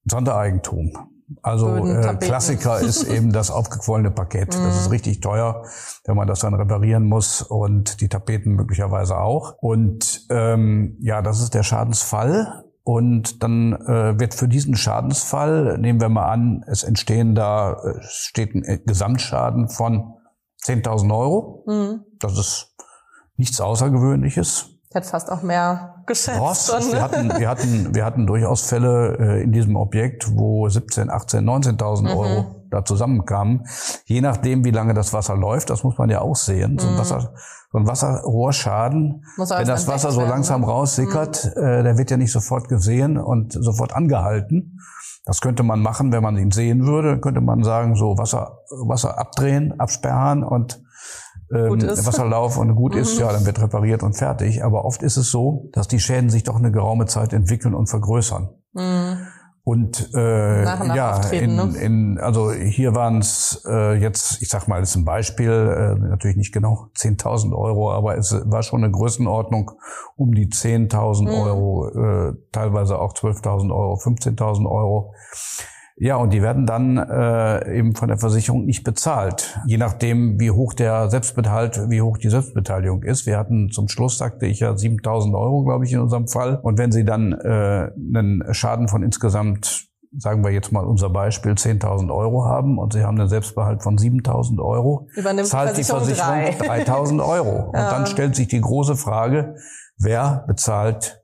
Sondereigentum. 0.04 0.92
Also 1.42 1.86
äh. 1.86 2.16
Klassiker 2.16 2.80
ist 2.80 3.04
eben 3.08 3.32
das 3.32 3.50
aufgequollene 3.50 4.10
Parkett. 4.10 4.54
Das 4.54 4.76
ist 4.76 4.86
Mhm. 4.86 4.92
richtig 4.92 5.20
teuer, 5.20 5.64
wenn 6.04 6.16
man 6.16 6.28
das 6.28 6.40
dann 6.40 6.54
reparieren 6.54 7.04
muss 7.04 7.42
und 7.42 8.00
die 8.00 8.08
Tapeten 8.08 8.52
möglicherweise 8.52 9.18
auch. 9.18 9.54
Und 9.60 10.26
ähm, 10.30 10.96
ja, 11.00 11.22
das 11.22 11.40
ist 11.40 11.54
der 11.54 11.62
Schadensfall. 11.62 12.64
Und 12.84 13.42
dann 13.42 13.74
äh, 13.74 14.18
wird 14.18 14.34
für 14.34 14.48
diesen 14.48 14.74
Schadensfall, 14.74 15.78
nehmen 15.78 16.00
wir 16.00 16.08
mal 16.08 16.26
an, 16.26 16.64
es 16.66 16.82
entstehen 16.82 17.34
da, 17.34 17.74
äh, 17.74 18.00
steht 18.02 18.54
ein 18.54 18.64
äh, 18.64 18.78
Gesamtschaden 18.78 19.68
von 19.68 20.14
10.000 20.64 21.16
Euro. 21.16 21.64
Mhm. 21.66 22.04
Das 22.18 22.38
ist 22.38 22.74
nichts 23.36 23.60
Außergewöhnliches. 23.60 24.68
Ich 24.88 24.94
hätte 24.94 25.08
fast 25.08 25.30
auch 25.30 25.42
mehr 25.42 26.02
geschätzt. 26.06 26.40
Ross, 26.40 26.72
ne? 26.72 26.92
wir 26.92 27.02
hatten, 27.02 27.28
wir 27.38 27.48
hatten, 27.48 27.94
wir 27.94 28.04
hatten 28.04 28.26
durchaus 28.26 28.62
Fälle 28.62 29.16
äh, 29.18 29.42
in 29.42 29.52
diesem 29.52 29.76
Objekt, 29.76 30.36
wo 30.36 30.68
17, 30.68 31.08
18, 31.08 31.44
19.000 31.44 32.02
Mhm. 32.02 32.08
Euro 32.08 32.61
da 32.72 32.84
zusammenkamen. 32.84 33.66
Je 34.04 34.20
nachdem, 34.20 34.64
wie 34.64 34.70
lange 34.70 34.94
das 34.94 35.12
Wasser 35.12 35.36
läuft, 35.36 35.70
das 35.70 35.84
muss 35.84 35.98
man 35.98 36.10
ja 36.10 36.20
auch 36.20 36.36
sehen. 36.36 36.78
So 36.78 36.88
ein, 36.88 36.94
Mhm. 36.94 36.98
Wasser, 36.98 37.34
so 37.70 37.78
ein 37.78 37.86
Wasserrohrschaden, 37.86 39.24
wenn 39.36 39.66
das 39.66 39.86
Wasser 39.88 40.10
so 40.10 40.22
langsam 40.22 40.62
ne? 40.62 40.66
raussickert, 40.66 41.44
äh, 41.56 41.82
der 41.82 41.98
wird 41.98 42.10
ja 42.10 42.16
nicht 42.16 42.32
sofort 42.32 42.68
gesehen 42.68 43.18
und 43.18 43.52
sofort 43.52 43.94
angehalten. 43.94 44.78
Das 45.24 45.40
könnte 45.40 45.62
man 45.62 45.80
machen, 45.80 46.10
wenn 46.12 46.22
man 46.22 46.36
ihn 46.36 46.50
sehen 46.50 46.84
würde. 46.86 47.20
Könnte 47.20 47.40
man 47.40 47.62
sagen, 47.62 47.94
so 47.94 48.18
Wasser, 48.18 48.58
Wasser 48.86 49.18
abdrehen, 49.18 49.78
absperren 49.78 50.42
und 50.42 50.82
ähm. 51.54 51.80
Wasserlauf 51.82 52.56
und 52.56 52.74
gut 52.74 52.96
ist, 52.96 53.14
Mhm. 53.16 53.20
ja, 53.20 53.32
dann 53.32 53.44
wird 53.46 53.60
repariert 53.60 54.02
und 54.02 54.14
fertig. 54.16 54.64
Aber 54.64 54.84
oft 54.84 55.02
ist 55.02 55.16
es 55.18 55.30
so, 55.30 55.68
dass 55.72 55.86
die 55.86 56.00
Schäden 56.00 56.30
sich 56.30 56.44
doch 56.44 56.56
eine 56.56 56.72
geraume 56.72 57.04
Zeit 57.06 57.32
entwickeln 57.34 57.74
und 57.74 57.88
vergrößern. 57.88 58.48
Mhm. 58.72 59.18
Und 59.64 60.10
äh, 60.12 60.64
Nach 60.64 60.80
und 60.80 60.88
nach 60.88 60.96
ja, 60.96 61.20
in, 61.30 61.54
ne? 61.54 61.72
in, 61.80 62.18
also 62.18 62.50
hier 62.52 62.96
waren 62.96 63.18
es 63.18 63.62
äh, 63.68 63.94
jetzt, 63.94 64.42
ich 64.42 64.48
sag 64.48 64.66
mal, 64.66 64.80
das 64.80 64.90
ist 64.90 64.96
ein 64.96 65.04
Beispiel, 65.04 65.50
äh, 65.50 65.94
natürlich 66.00 66.36
nicht 66.36 66.52
genau 66.52 66.88
10.000 66.96 67.56
Euro, 67.56 67.92
aber 67.92 68.18
es 68.18 68.34
war 68.44 68.64
schon 68.64 68.82
eine 68.82 68.92
Größenordnung 68.92 69.70
um 70.16 70.34
die 70.34 70.48
10.000 70.48 71.28
Mhm. 71.28 71.28
Euro, 71.28 71.88
äh, 71.90 72.32
teilweise 72.50 72.98
auch 72.98 73.14
12.000 73.14 73.70
Euro, 73.72 73.94
15.000 73.94 74.68
Euro. 74.68 75.14
Ja, 76.04 76.16
und 76.16 76.32
die 76.32 76.42
werden 76.42 76.66
dann 76.66 76.96
äh, 76.96 77.78
eben 77.78 77.94
von 77.94 78.08
der 78.08 78.18
Versicherung 78.18 78.64
nicht 78.64 78.82
bezahlt, 78.82 79.56
je 79.66 79.76
nachdem, 79.76 80.40
wie 80.40 80.50
hoch 80.50 80.74
der 80.74 81.08
Selbstbehalt, 81.08 81.80
wie 81.90 82.02
hoch 82.02 82.18
die 82.18 82.28
Selbstbeteiligung 82.28 83.04
ist. 83.04 83.24
Wir 83.24 83.38
hatten 83.38 83.70
zum 83.70 83.86
Schluss, 83.86 84.18
sagte 84.18 84.46
ich 84.46 84.58
ja, 84.58 84.72
7.000 84.72 85.32
Euro, 85.38 85.62
glaube 85.62 85.84
ich, 85.84 85.92
in 85.92 86.00
unserem 86.00 86.26
Fall. 86.26 86.58
Und 86.60 86.76
wenn 86.76 86.90
Sie 86.90 87.04
dann 87.04 87.30
äh, 87.30 87.92
einen 87.94 88.42
Schaden 88.50 88.88
von 88.88 89.04
insgesamt, 89.04 89.86
sagen 90.18 90.42
wir 90.42 90.50
jetzt 90.50 90.72
mal 90.72 90.84
unser 90.84 91.08
Beispiel, 91.08 91.52
10.000 91.52 92.12
Euro 92.12 92.46
haben 92.46 92.78
und 92.78 92.94
Sie 92.94 93.04
haben 93.04 93.16
einen 93.20 93.28
Selbstbehalt 93.28 93.84
von 93.84 93.96
7.000 93.96 94.60
Euro, 94.60 95.06
Übernimmt 95.14 95.46
zahlt 95.46 95.76
die 95.76 95.84
Versicherung 95.84 96.34
drei. 96.58 96.82
3.000 96.82 97.24
Euro. 97.24 97.66
Und 97.72 97.78
Ja. 97.78 97.90
dann 97.90 98.06
stellt 98.06 98.34
sich 98.34 98.48
die 98.48 98.60
große 98.60 98.96
Frage, 98.96 99.54
wer 99.98 100.44
bezahlt 100.48 101.21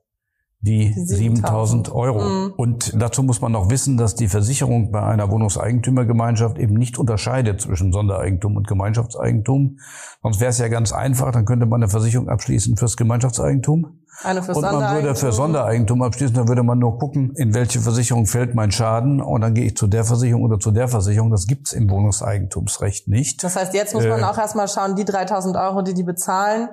die 0.61 0.93
7000 0.93 1.91
Euro. 1.91 2.21
Mhm. 2.21 2.53
Und 2.57 3.01
dazu 3.01 3.23
muss 3.23 3.39
man 3.39 3.53
noch 3.53 3.69
wissen, 3.69 3.95
dass 3.97 4.15
die 4.15 4.27
Versicherung 4.27 4.91
bei 4.91 5.01
einer 5.01 5.31
Wohnungseigentümergemeinschaft 5.31 6.57
eben 6.57 6.73
nicht 6.73 6.97
unterscheidet 6.97 7.61
zwischen 7.61 7.93
Sondereigentum 7.93 8.57
und 8.57 8.67
Gemeinschaftseigentum. 8.67 9.77
Sonst 10.21 10.41
wäre 10.41 10.49
es 10.49 10.57
ja 10.57 10.67
ganz 10.67 10.91
einfach, 10.91 11.31
dann 11.31 11.45
könnte 11.45 11.65
man 11.65 11.81
eine 11.81 11.89
Versicherung 11.89 12.27
abschließen 12.27 12.75
fürs 12.75 12.97
Gemeinschaftseigentum. 12.97 13.99
Eine 14.21 14.43
für 14.43 14.51
und 14.51 14.63
man 14.63 14.95
würde 14.95 15.15
für 15.15 15.31
Sondereigentum 15.31 16.01
abschließen, 16.01 16.35
dann 16.35 16.49
würde 16.49 16.63
man 16.63 16.77
nur 16.77 16.97
gucken, 16.97 17.31
in 17.37 17.53
welche 17.53 17.79
Versicherung 17.79 18.25
fällt 18.25 18.53
mein 18.53 18.69
Schaden 18.71 19.21
und 19.21 19.39
dann 19.39 19.53
gehe 19.53 19.65
ich 19.65 19.77
zu 19.77 19.87
der 19.87 20.03
Versicherung 20.03 20.43
oder 20.43 20.59
zu 20.59 20.71
der 20.71 20.89
Versicherung. 20.89 21.31
Das 21.31 21.47
gibt's 21.47 21.71
im 21.71 21.89
Wohnungseigentumsrecht 21.89 23.07
nicht. 23.07 23.41
Das 23.45 23.55
heißt, 23.55 23.73
jetzt 23.73 23.93
muss 23.93 24.05
man 24.05 24.19
äh, 24.19 24.23
auch 24.23 24.37
erstmal 24.37 24.67
schauen, 24.67 24.97
die 24.97 25.05
3000 25.05 25.55
Euro, 25.55 25.83
die 25.83 25.93
die 25.93 26.03
bezahlen, 26.03 26.67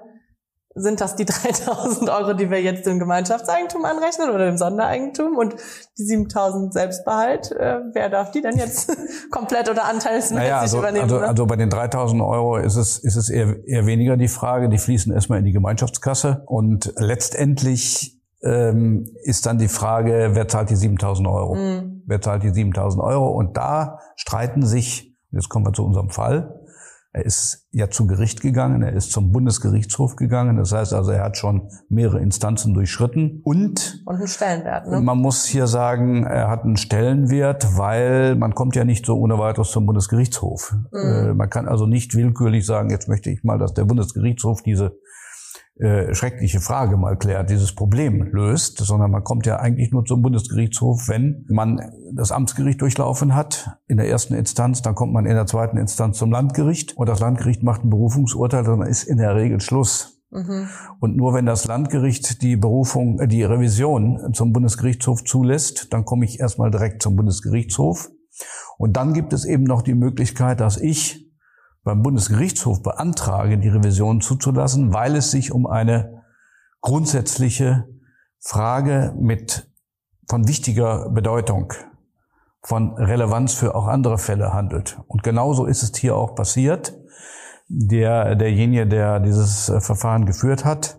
sind 0.77 1.01
das 1.01 1.17
die 1.17 1.25
3000 1.27 2.09
Euro, 2.11 2.35
die 2.35 2.51
wir 2.51 2.63
jetzt 2.63 2.87
dem 2.87 2.99
Gemeinschaftseigentum 2.99 3.85
anrechnen 3.85 4.31
oder 4.31 4.47
dem 4.47 4.59
Sondereigentum 4.59 5.37
und 5.37 5.57
die 5.99 6.05
7000 6.05 6.73
Selbstbehalt, 6.73 7.51
äh, 7.53 7.81
wer 7.93 8.09
darf 8.11 8.31
die 8.31 8.43
denn 8.43 8.57
jetzt 8.57 8.97
komplett 9.31 9.71
oder 9.71 9.87
anteilsmäßig 9.87 10.37
naja, 10.37 10.61
also, 10.61 10.79
übernehmen? 10.79 11.05
Also, 11.05 11.19
ne? 11.19 11.29
also 11.29 11.47
bei 11.47 11.57
den 11.57 11.71
3000 11.71 12.23
Euro 12.23 12.59
ist 12.59 12.77
es, 12.77 12.99
ist 12.99 13.17
es 13.17 13.31
eher, 13.31 13.57
eher 13.67 13.87
weniger 13.87 14.17
die 14.17 14.29
Frage, 14.29 14.69
die 14.69 14.79
fließen 14.79 15.13
erstmal 15.13 15.39
in 15.39 15.47
die 15.47 15.53
Gemeinschaftskasse 15.53 16.43
und 16.47 16.93
letztendlich 16.99 18.21
ähm, 18.43 19.07
ist 19.25 19.47
dann 19.47 19.59
die 19.59 19.69
Frage, 19.69 20.31
wer 20.33 20.47
zahlt 20.47 20.71
die 20.71 20.77
7000 20.77 21.27
Euro? 21.27 21.55
Mhm. 21.55 22.03
Wer 22.07 22.21
zahlt 22.21 22.43
die 22.43 22.51
7000 22.51 23.03
Euro? 23.03 23.29
Und 23.29 23.57
da 23.57 23.99
streiten 24.15 24.65
sich, 24.65 25.17
jetzt 25.31 25.49
kommen 25.49 25.67
wir 25.67 25.73
zu 25.73 25.85
unserem 25.85 26.11
Fall, 26.11 26.56
er 27.17 27.25
ist 27.25 27.67
ja 27.71 27.89
zu 27.89 28.07
Gericht 28.07 28.43
gegangen, 28.43 28.83
er 28.83 28.93
ist 28.93 29.11
zum 29.11 29.33
Bundesgerichtshof 29.33 30.17
gegangen. 30.17 30.59
Das 30.59 30.73
heißt 30.73 30.93
also, 30.93 31.13
er 31.13 31.25
hat 31.25 31.39
schon 31.39 31.71
mehrere 31.89 32.21
Instanzen 32.21 32.75
durchschritten. 32.75 33.41
Und, 33.43 34.03
und 34.05 34.17
einen 34.17 34.27
Stellenwert. 34.27 34.87
Ne? 34.87 35.01
Man 35.01 35.17
muss 35.17 35.47
hier 35.47 35.67
sagen, 35.67 36.25
er 36.25 36.51
hat 36.51 36.65
einen 36.65 36.77
Stellenwert, 36.77 37.79
weil 37.79 38.37
man 38.37 38.55
kommt 38.55 38.77
ja 38.77 38.85
nicht 38.85 39.07
so 39.07 39.17
ohne 39.17 39.39
weiteres 39.39 39.71
zum 39.71 39.87
Bundesgerichtshof. 39.87 40.75
Mhm. 40.93 40.99
Äh, 40.99 41.33
man 41.33 41.49
kann 41.49 41.69
also 41.69 41.87
nicht 41.87 42.15
willkürlich 42.15 42.67
sagen, 42.67 42.91
jetzt 42.91 43.09
möchte 43.09 43.31
ich 43.31 43.43
mal, 43.45 43.57
dass 43.59 43.73
der 43.73 43.87
Bundesgerichtshof 43.87 44.63
diese 44.63 44.99
äh, 45.79 46.15
schreckliche 46.15 46.61
Frage 46.61 46.97
mal 46.97 47.19
klärt, 47.19 47.51
dieses 47.51 47.75
Problem 47.75 48.23
löst, 48.33 48.79
sondern 48.79 49.11
man 49.11 49.25
kommt 49.25 49.45
ja 49.45 49.57
eigentlich 49.57 49.91
nur 49.91 50.07
zum 50.07 50.23
Bundesgerichtshof, 50.23 51.09
wenn 51.09 51.45
man 51.49 51.93
das 52.15 52.33
Amtsgericht 52.33 52.81
durchlaufen 52.81 53.35
hat 53.35 53.79
in 53.87 53.99
der 53.99 54.09
ersten 54.09 54.33
Instanz, 54.33 54.81
dann 54.81 54.95
kommt 54.95 55.13
man 55.13 55.27
in 55.27 55.35
der 55.35 55.45
zweiten 55.45 55.77
Instanz 55.77 56.17
zum 56.17 56.33
Landgericht 56.33 56.97
und 56.97 57.09
das 57.09 57.21
Landgericht 57.21 57.63
macht 57.63 57.85
ein 57.85 57.91
Berufungsurteil, 57.91 58.65
dann 58.65 58.81
ist 58.83 59.05
in 59.05 59.19
der 59.19 59.35
Regel 59.37 59.61
Schluss. 59.61 60.23
Mhm. 60.31 60.69
Und 60.99 61.17
nur 61.17 61.35
wenn 61.35 61.45
das 61.45 61.67
Landgericht 61.67 62.41
die 62.41 62.57
Berufung, 62.57 63.21
äh, 63.21 63.29
die 63.29 63.43
Revision 63.43 64.33
zum 64.33 64.55
Bundesgerichtshof 64.55 65.25
zulässt, 65.25 65.93
dann 65.93 66.07
komme 66.07 66.25
ich 66.25 66.41
erstmal 66.41 66.71
direkt 66.71 67.03
zum 67.03 67.17
Bundesgerichtshof. 67.17 68.11
Und 68.79 68.97
dann 68.97 69.13
gibt 69.13 69.35
es 69.35 69.45
eben 69.45 69.65
noch 69.65 69.83
die 69.83 69.95
Möglichkeit, 69.95 70.61
dass 70.61 70.79
ich 70.79 71.26
beim 71.87 72.03
Bundesgerichtshof 72.03 72.83
beantrage, 72.83 73.59
die 73.59 73.69
Revision 73.69 74.21
zuzulassen, 74.21 74.93
weil 74.93 75.15
es 75.15 75.31
sich 75.31 75.53
um 75.53 75.69
eine 75.69 76.25
grundsätzliche 76.81 77.87
Frage 78.41 79.15
mit 79.17 79.71
von 80.29 80.49
wichtiger 80.49 81.09
Bedeutung, 81.11 81.73
von 82.61 82.95
Relevanz 82.95 83.55
für 83.55 83.77
auch 83.77 83.87
andere 83.87 84.19
Fälle 84.19 84.53
handelt. 84.53 84.99
Und 85.07 85.23
genauso 85.23 85.65
ist 85.67 85.85
es 85.85 85.97
hier 85.97 86.17
auch 86.17 86.35
passiert. 86.35 86.93
Der, 87.69 88.35
derjenige, 88.35 88.89
der 88.89 89.21
dieses 89.21 89.73
Verfahren 89.79 90.27
geführt 90.27 90.65
hat, 90.65 90.99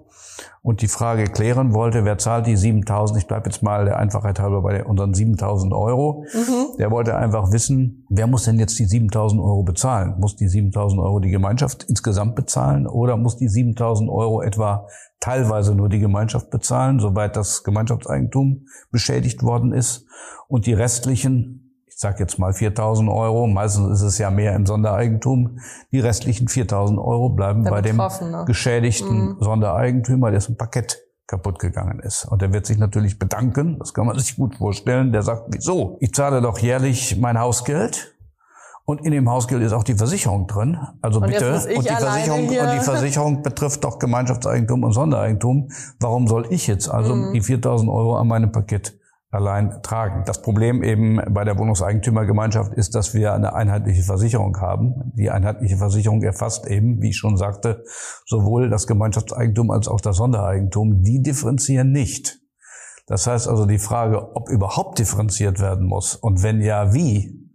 und 0.67 0.81
die 0.81 0.89
Frage 0.89 1.23
klären 1.23 1.73
wollte, 1.73 2.03
wer 2.03 2.17
zahlt 2.17 2.45
die 2.45 2.57
7000, 2.57 3.19
ich 3.19 3.25
bleibe 3.25 3.49
jetzt 3.49 3.63
mal 3.63 3.85
der 3.85 3.99
Einfachheit 3.99 4.37
halber 4.41 4.61
bei 4.61 4.83
unseren 4.83 5.13
7000 5.13 5.71
Euro, 5.71 6.25
mhm. 6.33 6.77
der 6.77 6.91
wollte 6.91 7.15
einfach 7.15 7.53
wissen, 7.53 8.05
wer 8.09 8.27
muss 8.27 8.43
denn 8.43 8.59
jetzt 8.59 8.77
die 8.77 8.83
7000 8.83 9.41
Euro 9.41 9.63
bezahlen? 9.63 10.15
Muss 10.19 10.35
die 10.35 10.49
7000 10.49 11.01
Euro 11.01 11.21
die 11.21 11.29
Gemeinschaft 11.29 11.85
insgesamt 11.87 12.35
bezahlen 12.35 12.85
oder 12.85 13.15
muss 13.15 13.37
die 13.37 13.47
7000 13.47 14.09
Euro 14.09 14.41
etwa 14.41 14.87
teilweise 15.21 15.73
nur 15.73 15.87
die 15.87 15.99
Gemeinschaft 15.99 16.49
bezahlen, 16.49 16.99
soweit 16.99 17.37
das 17.37 17.63
Gemeinschaftseigentum 17.63 18.65
beschädigt 18.91 19.43
worden 19.43 19.71
ist 19.71 20.05
und 20.49 20.65
die 20.65 20.73
restlichen 20.73 21.66
ich 21.97 22.01
sage 22.01 22.19
jetzt 22.19 22.37
mal 22.37 22.51
4.000 22.51 23.11
Euro, 23.11 23.47
meistens 23.47 23.99
ist 23.99 24.01
es 24.03 24.19
ja 24.19 24.29
mehr 24.29 24.53
im 24.53 24.67
Sondereigentum, 24.67 25.57
die 25.91 25.99
restlichen 25.99 26.47
4.000 26.47 27.03
Euro 27.03 27.29
bleiben 27.29 27.63
Der 27.63 27.71
bei 27.71 27.81
dem 27.81 27.99
geschädigten 28.45 29.29
mhm. 29.29 29.37
Sondereigentümer, 29.39 30.29
dessen 30.29 30.57
Parkett 30.57 31.01
kaputt 31.25 31.57
gegangen 31.57 31.99
ist. 31.99 32.25
Und 32.25 32.43
der 32.43 32.53
wird 32.53 32.67
sich 32.67 32.77
natürlich 32.77 33.17
bedanken, 33.17 33.79
das 33.79 33.95
kann 33.95 34.05
man 34.05 34.15
sich 34.19 34.35
gut 34.35 34.57
vorstellen, 34.57 35.11
der 35.11 35.23
sagt, 35.23 35.45
wieso? 35.47 35.97
Ich 35.99 36.13
zahle 36.13 36.39
doch 36.39 36.59
jährlich 36.59 37.17
mein 37.19 37.39
Hausgeld 37.39 38.15
und 38.85 39.03
in 39.03 39.11
dem 39.11 39.27
Hausgeld 39.27 39.63
ist 39.63 39.73
auch 39.73 39.83
die 39.83 39.95
Versicherung 39.95 40.45
drin. 40.45 40.77
Also 41.01 41.19
und 41.19 41.25
bitte. 41.25 41.51
Und 41.75 41.83
die 41.83 41.89
Versicherung, 41.89 42.47
und 42.47 42.51
die 42.51 42.79
Versicherung 42.83 43.41
betrifft 43.41 43.83
doch 43.83 43.97
Gemeinschaftseigentum 43.97 44.83
und 44.83 44.93
Sondereigentum. 44.93 45.69
Warum 45.99 46.27
soll 46.27 46.45
ich 46.51 46.67
jetzt 46.67 46.89
also 46.89 47.15
mhm. 47.15 47.33
die 47.33 47.41
4000 47.41 47.89
Euro 47.89 48.17
an 48.17 48.27
meinem 48.27 48.51
Paket 48.51 48.96
allein 49.29 49.81
tragen. 49.83 50.23
Das 50.25 50.41
Problem 50.41 50.83
eben 50.83 51.19
bei 51.29 51.43
der 51.43 51.57
Wohnungseigentümergemeinschaft 51.57 52.73
ist, 52.73 52.95
dass 52.95 53.13
wir 53.13 53.33
eine 53.33 53.53
einheitliche 53.53 54.03
Versicherung 54.03 54.57
haben. 54.59 55.11
Die 55.15 55.29
einheitliche 55.29 55.77
Versicherung 55.77 56.23
erfasst 56.23 56.67
eben, 56.67 57.01
wie 57.01 57.09
ich 57.09 57.17
schon 57.17 57.37
sagte, 57.37 57.83
sowohl 58.25 58.69
das 58.69 58.87
Gemeinschaftseigentum 58.87 59.69
als 59.71 59.87
auch 59.87 60.01
das 60.01 60.17
Sondereigentum. 60.17 61.01
Die 61.03 61.21
differenzieren 61.21 61.91
nicht. 61.91 62.39
Das 63.05 63.27
heißt 63.27 63.47
also 63.47 63.65
die 63.65 63.79
Frage, 63.79 64.35
ob 64.35 64.49
überhaupt 64.49 64.99
differenziert 64.99 65.61
werden 65.61 65.87
muss 65.87 66.15
und 66.15 66.43
wenn 66.43 66.59
ja, 66.61 66.93
wie, 66.93 67.47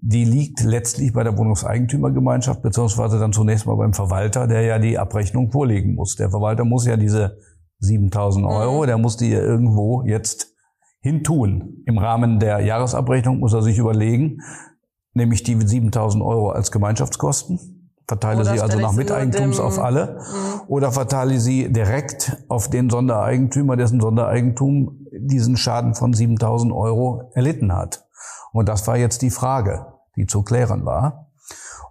die 0.00 0.24
liegt 0.24 0.62
letztlich 0.62 1.12
bei 1.12 1.24
der 1.24 1.36
Wohnungseigentümergemeinschaft, 1.36 2.62
beziehungsweise 2.62 3.18
dann 3.18 3.32
zunächst 3.32 3.66
mal 3.66 3.76
beim 3.76 3.92
Verwalter, 3.92 4.46
der 4.46 4.62
ja 4.62 4.78
die 4.78 4.98
Abrechnung 4.98 5.50
vorlegen 5.50 5.94
muss. 5.94 6.14
Der 6.16 6.30
Verwalter 6.30 6.64
muss 6.64 6.86
ja 6.86 6.96
diese 6.96 7.36
7000 7.80 8.46
Euro, 8.46 8.82
mhm. 8.82 8.86
der 8.86 8.98
muss 8.98 9.16
die 9.16 9.30
ja 9.30 9.40
irgendwo 9.40 10.04
jetzt 10.04 10.54
hintun. 11.00 11.82
Im 11.86 11.98
Rahmen 11.98 12.38
der 12.38 12.60
Jahresabrechnung 12.60 13.38
muss 13.38 13.52
er 13.52 13.62
sich 13.62 13.78
überlegen, 13.78 14.40
nämlich 15.14 15.42
die 15.42 15.60
7000 15.60 16.22
Euro 16.22 16.50
als 16.50 16.70
Gemeinschaftskosten, 16.72 17.90
verteile 18.06 18.40
oder 18.40 18.52
sie 18.52 18.60
also 18.60 18.78
nach 18.78 18.92
Miteigentums 18.92 19.60
auf 19.60 19.78
alle, 19.78 20.18
mhm. 20.18 20.60
oder 20.68 20.92
verteile 20.92 21.38
sie 21.38 21.72
direkt 21.72 22.36
auf 22.48 22.70
den 22.70 22.90
Sondereigentümer, 22.90 23.76
dessen 23.76 24.00
Sondereigentum 24.00 25.06
diesen 25.12 25.56
Schaden 25.56 25.94
von 25.94 26.12
7000 26.12 26.72
Euro 26.72 27.30
erlitten 27.34 27.74
hat. 27.74 28.06
Und 28.52 28.68
das 28.68 28.86
war 28.86 28.96
jetzt 28.96 29.22
die 29.22 29.30
Frage, 29.30 29.86
die 30.16 30.26
zu 30.26 30.42
klären 30.42 30.84
war. 30.84 31.30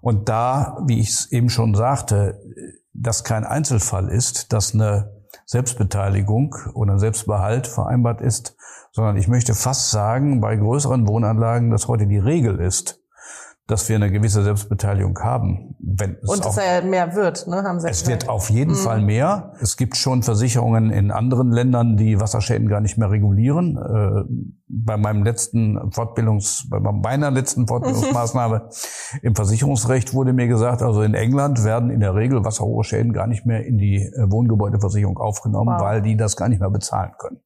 Und 0.01 0.29
da, 0.29 0.77
wie 0.85 0.99
ich 0.99 1.09
es 1.09 1.31
eben 1.31 1.49
schon 1.49 1.75
sagte, 1.75 2.41
das 2.93 3.23
kein 3.23 3.43
Einzelfall 3.43 4.09
ist, 4.09 4.53
dass 4.53 4.73
eine 4.73 5.16
Selbstbeteiligung 5.47 6.55
oder 6.73 6.99
Selbstbehalt 6.99 7.67
vereinbart 7.67 8.19
ist, 8.19 8.57
sondern 8.91 9.15
ich 9.15 9.29
möchte 9.29 9.55
fast 9.55 9.91
sagen, 9.91 10.41
bei 10.41 10.57
größeren 10.57 11.07
Wohnanlagen, 11.07 11.71
dass 11.71 11.87
heute 11.87 12.05
die 12.05 12.17
Regel 12.17 12.59
ist, 12.59 13.01
dass 13.67 13.89
wir 13.89 13.97
eine 13.97 14.09
gewisse 14.09 14.43
Selbstbeteiligung 14.43 15.19
haben. 15.19 15.75
Wenn 15.79 16.17
es 16.21 16.29
Und 16.29 16.45
dass 16.45 16.57
er 16.57 16.83
mehr 16.83 17.15
wird, 17.15 17.47
ne? 17.47 17.63
Haben 17.63 17.81
Sie 17.81 17.89
es 17.89 18.07
wird 18.07 18.29
auf 18.29 18.49
jeden 18.49 18.71
mhm. 18.71 18.77
Fall 18.77 19.01
mehr. 19.01 19.53
Es 19.59 19.75
gibt 19.75 19.97
schon 19.97 20.23
Versicherungen 20.23 20.89
in 20.89 21.11
anderen 21.11 21.51
Ländern, 21.51 21.97
die 21.97 22.19
Wasserschäden 22.19 22.69
gar 22.69 22.79
nicht 22.79 22.97
mehr 22.97 23.11
regulieren. 23.11 23.77
Äh, 23.77 24.23
bei 24.69 24.95
meinem 24.95 25.23
letzten 25.23 25.91
Fortbildungs, 25.91 26.67
bei 26.69 26.79
meiner 26.79 27.29
letzten 27.29 27.67
Fortbildungsmaßnahme 27.67 28.69
im 29.21 29.35
Versicherungsrecht 29.35 30.13
wurde 30.13 30.31
mir 30.31 30.47
gesagt, 30.47 30.81
also 30.81 31.01
in 31.01 31.13
England 31.13 31.63
werden 31.65 31.89
in 31.89 31.99
der 31.99 32.15
Regel 32.15 32.45
wasserhohe 32.45 32.85
Schäden 32.85 33.11
gar 33.11 33.27
nicht 33.27 33.45
mehr 33.45 33.65
in 33.65 33.77
die 33.77 33.97
äh, 33.97 34.31
Wohngebäudeversicherung 34.31 35.17
aufgenommen, 35.17 35.75
wow. 35.75 35.81
weil 35.81 36.01
die 36.01 36.15
das 36.15 36.37
gar 36.37 36.47
nicht 36.47 36.59
mehr 36.59 36.69
bezahlen 36.69 37.11
können. 37.17 37.41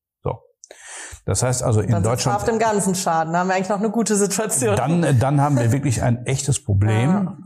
Das 1.25 1.43
heißt 1.43 1.63
also 1.63 1.81
in 1.81 1.91
dann 1.91 2.03
Deutschland. 2.03 2.37
Auf 2.37 2.45
dem 2.45 2.57
ganzen 2.57 2.95
Schaden 2.95 3.35
haben 3.35 3.47
wir 3.47 3.55
eigentlich 3.55 3.69
noch 3.69 3.79
eine 3.79 3.91
gute 3.91 4.15
Situation. 4.15 4.75
Dann, 4.75 5.19
dann 5.19 5.41
haben 5.41 5.57
wir 5.57 5.71
wirklich 5.71 6.01
ein 6.01 6.25
echtes 6.25 6.63
Problem, 6.63 7.09
ja. 7.09 7.37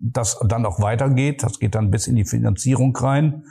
das 0.00 0.38
dann 0.46 0.64
auch 0.64 0.80
weitergeht. 0.80 1.42
Das 1.42 1.58
geht 1.58 1.74
dann 1.74 1.90
bis 1.90 2.06
in 2.06 2.16
die 2.16 2.24
Finanzierung 2.24 2.96
rein. 2.96 3.44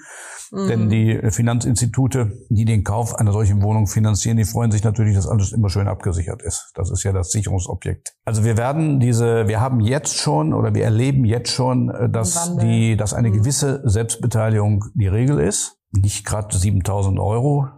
Mhm. 0.51 0.67
Denn 0.67 0.89
die 0.89 1.19
Finanzinstitute, 1.31 2.31
die 2.49 2.65
den 2.65 2.83
Kauf 2.83 3.15
einer 3.15 3.31
solchen 3.31 3.61
Wohnung 3.61 3.87
finanzieren, 3.87 4.37
die 4.37 4.45
freuen 4.45 4.71
sich 4.71 4.83
natürlich, 4.83 5.15
dass 5.15 5.27
alles 5.27 5.51
immer 5.51 5.69
schön 5.69 5.87
abgesichert 5.87 6.41
ist. 6.41 6.71
Das 6.75 6.89
ist 6.89 7.03
ja 7.03 7.11
das 7.11 7.31
Sicherungsobjekt. 7.31 8.13
Also 8.25 8.43
wir 8.43 8.57
werden 8.57 8.99
diese, 8.99 9.47
wir 9.47 9.59
haben 9.59 9.79
jetzt 9.79 10.15
schon 10.15 10.53
oder 10.53 10.73
wir 10.73 10.83
erleben 10.83 11.25
jetzt 11.25 11.51
schon, 11.51 11.89
äh, 11.89 12.09
dass 12.09 12.55
die, 12.57 12.95
dass 12.95 13.13
eine 13.13 13.29
mhm. 13.29 13.33
gewisse 13.33 13.81
Selbstbeteiligung 13.83 14.85
die 14.93 15.07
Regel 15.07 15.39
ist. 15.39 15.77
Nicht 15.91 16.25
gerade 16.25 16.55
7000 16.55 17.19
Euro, 17.19 17.65
äh, 17.65 17.76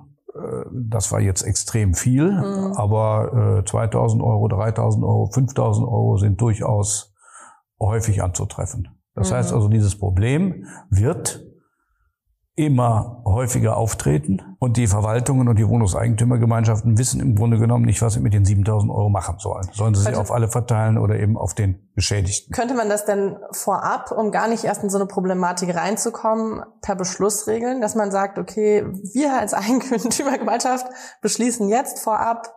das 0.74 1.12
war 1.12 1.20
jetzt 1.20 1.44
extrem 1.44 1.94
viel, 1.94 2.32
mhm. 2.32 2.74
aber 2.76 3.60
äh, 3.60 3.66
2000 3.66 4.22
Euro, 4.22 4.48
3000 4.48 5.04
Euro, 5.04 5.30
5000 5.32 5.88
Euro 5.88 6.18
sind 6.18 6.40
durchaus 6.42 7.14
häufig 7.80 8.22
anzutreffen. 8.22 8.90
Das 9.16 9.32
mhm. 9.32 9.36
heißt 9.36 9.54
also, 9.54 9.68
dieses 9.68 9.98
Problem 9.98 10.66
wird 10.90 11.49
immer 12.60 13.22
häufiger 13.24 13.78
auftreten 13.78 14.58
und 14.60 14.76
die 14.76 14.88
Verwaltungen 14.88 15.48
und 15.48 15.58
die 15.58 15.66
Wohnungseigentümergemeinschaften 15.66 16.98
wissen 16.98 17.22
im 17.22 17.36
Grunde 17.36 17.58
genommen 17.58 17.86
nicht, 17.86 18.02
was 18.02 18.16
sie 18.16 18.20
mit 18.20 18.34
den 18.34 18.44
7000 18.44 18.92
Euro 18.92 19.08
machen 19.08 19.36
sollen. 19.40 19.70
Sollen 19.72 19.96
sie 19.96 20.04
sie 20.04 20.16
auf 20.16 20.30
alle 20.30 20.50
verteilen 20.50 20.98
oder 20.98 21.18
eben 21.18 21.38
auf 21.38 21.54
den 21.54 21.90
Beschädigten? 21.96 22.54
Könnte 22.54 22.74
man 22.74 22.90
das 22.90 23.06
denn 23.06 23.38
vorab, 23.54 24.12
um 24.12 24.32
gar 24.32 24.50
nicht 24.50 24.66
erst 24.66 24.84
in 24.84 24.90
so 24.90 24.98
eine 24.98 25.08
Problematik 25.08 25.74
reinzukommen, 25.74 26.62
per 26.82 26.96
Beschluss 26.96 27.48
regeln, 27.48 27.80
dass 27.80 27.96
man 27.96 28.12
sagt, 28.12 28.38
okay, 28.38 28.86
wir 29.14 29.40
als 29.40 29.54
Eigentümergemeinschaft 29.54 30.86
beschließen 31.22 31.70
jetzt 31.70 32.00
vorab, 32.00 32.54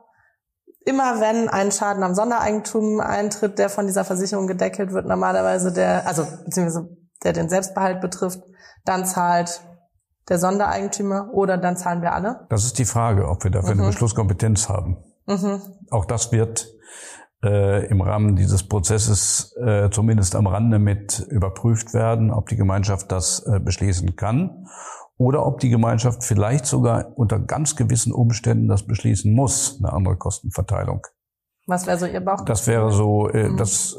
immer 0.85 1.21
wenn 1.21 1.49
ein 1.49 1.71
Schaden 1.71 2.03
am 2.03 2.17
Sondereigentum 2.17 2.99
eintritt, 2.99 3.61
der 3.61 3.69
von 3.69 3.87
dieser 3.87 4.05
Versicherung 4.05 4.49
gedeckelt 4.49 4.93
wird, 4.93 5.07
normalerweise 5.07 5.73
der, 5.73 6.09
also 6.09 6.25
beziehungsweise 6.45 6.89
der 7.23 7.35
den 7.35 7.49
Selbstbehalt 7.49 8.01
betrifft, 8.01 8.41
dann 8.85 9.07
zahlt 9.07 9.61
der 10.29 10.39
Sondereigentümer 10.39 11.31
oder 11.33 11.59
dann 11.59 11.77
zahlen 11.77 12.03
wir 12.03 12.13
alle? 12.13 12.47
Das 12.49 12.65
ist 12.65 12.79
die 12.79 12.85
Frage, 12.85 13.29
ob 13.29 13.45
wir 13.45 13.51
dafür 13.51 13.75
mhm. 13.75 13.81
eine 13.81 13.91
Beschlusskompetenz 13.91 14.69
haben. 14.69 14.99
Mhm. 15.27 15.61
Auch 15.91 16.05
das 16.05 16.33
wird 16.33 16.69
äh, 17.43 17.87
im 17.87 18.01
Rahmen 18.01 18.37
dieses 18.37 18.67
Prozesses 18.67 19.57
äh, 19.61 19.91
zumindest 19.91 20.37
am 20.37 20.47
Rande 20.47 20.79
mit 20.79 21.19
überprüft 21.29 21.95
werden, 21.95 22.31
ob 22.31 22.49
die 22.49 22.57
Gemeinschaft 22.57 23.11
das 23.11 23.45
äh, 23.47 23.59
beschließen 23.61 24.17
kann 24.17 24.67
oder 25.17 25.45
ob 25.47 25.61
die 25.61 25.71
Gemeinschaft 25.71 26.25
vielleicht 26.25 26.67
sogar 26.67 27.13
unter 27.17 27.39
ganz 27.39 27.77
gewissen 27.77 28.13
Umständen 28.13 28.69
das 28.69 28.87
beschließen 28.87 29.33
muss, 29.33 29.79
eine 29.79 29.93
andere 29.93 30.17
Kostenverteilung. 30.17 31.07
Was 31.67 31.87
wäre 31.87 31.99
so 31.99 32.07
Ihr 32.07 32.21
Bauch? 32.21 32.45
Das 32.45 32.67
wäre 32.67 32.91
so, 32.91 33.29
äh, 33.29 33.49
mhm. 33.49 33.57
das, 33.57 33.97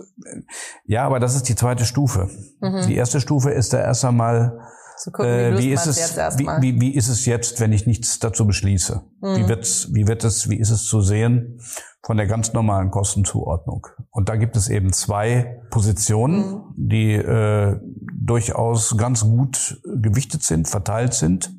ja, 0.85 1.05
aber 1.05 1.19
das 1.19 1.35
ist 1.35 1.47
die 1.47 1.55
zweite 1.55 1.85
Stufe. 1.85 2.29
Mhm. 2.59 2.81
Die 2.87 2.95
erste 2.95 3.21
Stufe 3.21 3.51
ist 3.51 3.73
da 3.73 3.79
erst 3.79 4.03
einmal 4.03 4.59
zu 5.03 5.11
gucken, 5.11 5.31
wie, 5.31 5.35
äh, 5.35 5.57
wie 5.57 5.71
ist 5.71 5.85
es, 5.85 6.17
wie, 6.37 6.47
wie, 6.47 6.81
wie, 6.81 6.95
ist 6.95 7.09
es 7.09 7.25
jetzt, 7.25 7.59
wenn 7.59 7.73
ich 7.73 7.85
nichts 7.85 8.19
dazu 8.19 8.47
beschließe? 8.47 9.01
Mhm. 9.21 9.35
Wie 9.35 9.47
wird's, 9.49 9.93
wie 9.93 10.07
wird 10.07 10.23
es, 10.23 10.49
wie 10.49 10.57
ist 10.57 10.69
es 10.69 10.85
zu 10.85 11.01
sehen 11.01 11.59
von 12.01 12.17
der 12.17 12.25
ganz 12.25 12.53
normalen 12.53 12.89
Kostenzuordnung? 12.89 13.85
Und 14.11 14.29
da 14.29 14.37
gibt 14.37 14.55
es 14.55 14.69
eben 14.69 14.93
zwei 14.93 15.61
Positionen, 15.69 16.37
mhm. 16.37 16.61
die 16.77 17.13
äh, 17.13 17.79
durchaus 18.13 18.97
ganz 18.97 19.21
gut 19.21 19.81
gewichtet 19.83 20.43
sind, 20.43 20.69
verteilt 20.69 21.13
sind. 21.13 21.51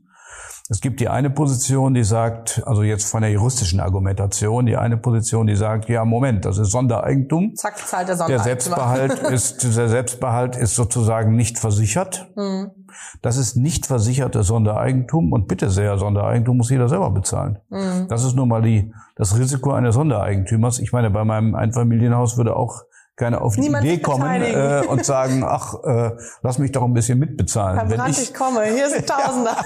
Es 0.70 0.80
gibt 0.80 1.00
die 1.00 1.10
eine 1.10 1.28
Position, 1.28 1.92
die 1.92 2.04
sagt, 2.04 2.62
also 2.64 2.82
jetzt 2.82 3.06
von 3.10 3.20
der 3.20 3.30
juristischen 3.30 3.80
Argumentation, 3.80 4.64
die 4.64 4.78
eine 4.78 4.96
Position, 4.96 5.46
die 5.46 5.56
sagt, 5.56 5.90
ja, 5.90 6.06
Moment, 6.06 6.46
das 6.46 6.56
ist 6.56 6.70
Sondereigentum. 6.70 7.54
Zack, 7.54 7.76
zahlt 7.76 8.08
der 8.08 8.16
Sondereigentum. 8.16 8.44
Der 8.44 8.44
Selbstbehalt 8.44 9.18
ist, 9.30 9.76
der 9.76 9.88
Selbstbehalt 9.90 10.56
ist 10.56 10.74
sozusagen 10.74 11.36
nicht 11.36 11.58
versichert. 11.58 12.32
Mhm. 12.34 12.70
Das 13.20 13.36
ist 13.36 13.56
nicht 13.56 13.84
versichertes 13.84 14.46
Sondereigentum 14.46 15.32
und 15.32 15.48
bitte 15.48 15.68
sehr, 15.68 15.98
Sondereigentum 15.98 16.56
muss 16.56 16.70
jeder 16.70 16.88
selber 16.88 17.10
bezahlen. 17.10 17.58
Mhm. 17.68 18.08
Das 18.08 18.24
ist 18.24 18.34
nun 18.34 18.48
mal 18.48 18.62
die, 18.62 18.90
das 19.16 19.38
Risiko 19.38 19.72
eines 19.72 19.96
Sondereigentümers. 19.96 20.78
Ich 20.78 20.92
meine, 20.92 21.10
bei 21.10 21.24
meinem 21.24 21.54
Einfamilienhaus 21.54 22.38
würde 22.38 22.56
auch 22.56 22.84
keine 23.16 23.40
auf 23.40 23.54
die 23.54 23.60
Niemand 23.60 23.84
Idee 23.84 23.98
kommen 23.98 24.42
äh, 24.42 24.82
und 24.88 25.04
sagen, 25.04 25.44
ach, 25.46 25.74
äh, 25.84 26.12
lass 26.42 26.58
mich 26.58 26.72
doch 26.72 26.82
ein 26.82 26.94
bisschen 26.94 27.18
mitbezahlen. 27.18 27.78
Herr 27.78 27.96
Brandt, 27.96 28.18
ich, 28.18 28.22
ich 28.24 28.34
komme, 28.34 28.64
hier 28.64 28.90
sind 28.90 29.06
Tausender. 29.08 29.56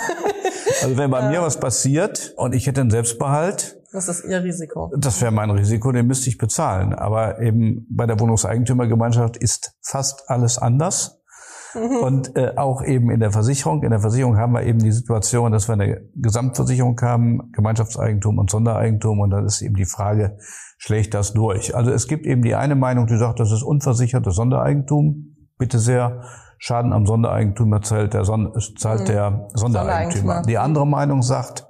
also 0.82 0.96
wenn 0.96 1.10
bei 1.10 1.28
mir 1.28 1.42
was 1.42 1.58
passiert 1.58 2.34
und 2.36 2.54
ich 2.54 2.66
hätte 2.66 2.80
einen 2.82 2.90
Selbstbehalt, 2.90 3.78
das 3.90 4.08
ist 4.08 4.24
Ihr 4.24 4.42
Risiko. 4.44 4.92
Das 4.98 5.22
wäre 5.22 5.32
mein 5.32 5.50
Risiko, 5.50 5.92
den 5.92 6.06
müsste 6.06 6.28
ich 6.28 6.36
bezahlen. 6.36 6.92
Aber 6.92 7.40
eben 7.40 7.86
bei 7.88 8.04
der 8.04 8.20
Wohnungseigentümergemeinschaft 8.20 9.38
ist 9.38 9.72
fast 9.80 10.28
alles 10.28 10.58
anders. 10.58 11.17
Mhm. 11.78 11.96
Und 12.02 12.36
äh, 12.36 12.54
auch 12.56 12.82
eben 12.82 13.10
in 13.10 13.20
der 13.20 13.30
Versicherung. 13.30 13.82
In 13.82 13.90
der 13.90 14.00
Versicherung 14.00 14.36
haben 14.36 14.52
wir 14.52 14.62
eben 14.62 14.78
die 14.78 14.92
Situation, 14.92 15.52
dass 15.52 15.68
wir 15.68 15.74
eine 15.74 16.02
Gesamtversicherung 16.16 17.00
haben, 17.00 17.52
Gemeinschaftseigentum 17.52 18.38
und 18.38 18.50
Sondereigentum. 18.50 19.20
Und 19.20 19.30
dann 19.30 19.44
ist 19.44 19.62
eben 19.62 19.74
die 19.74 19.84
Frage, 19.84 20.36
schlägt 20.78 21.14
das 21.14 21.32
durch? 21.32 21.74
Also 21.74 21.90
es 21.90 22.08
gibt 22.08 22.26
eben 22.26 22.42
die 22.42 22.54
eine 22.54 22.74
Meinung, 22.74 23.06
die 23.06 23.16
sagt, 23.16 23.40
das 23.40 23.52
ist 23.52 23.62
unversichertes 23.62 24.34
Sondereigentum. 24.34 25.36
Bitte 25.58 25.78
sehr, 25.78 26.22
Schaden 26.60 26.92
am 26.92 27.06
Sondereigentum 27.06 27.80
zahlt 27.82 28.14
der, 28.14 28.24
Son 28.24 28.52
zahlt 28.76 29.02
mhm. 29.02 29.06
der 29.06 29.48
Sondereigentümer. 29.54 30.42
Die 30.42 30.58
andere 30.58 30.86
Meinung 30.86 31.22
sagt, 31.22 31.66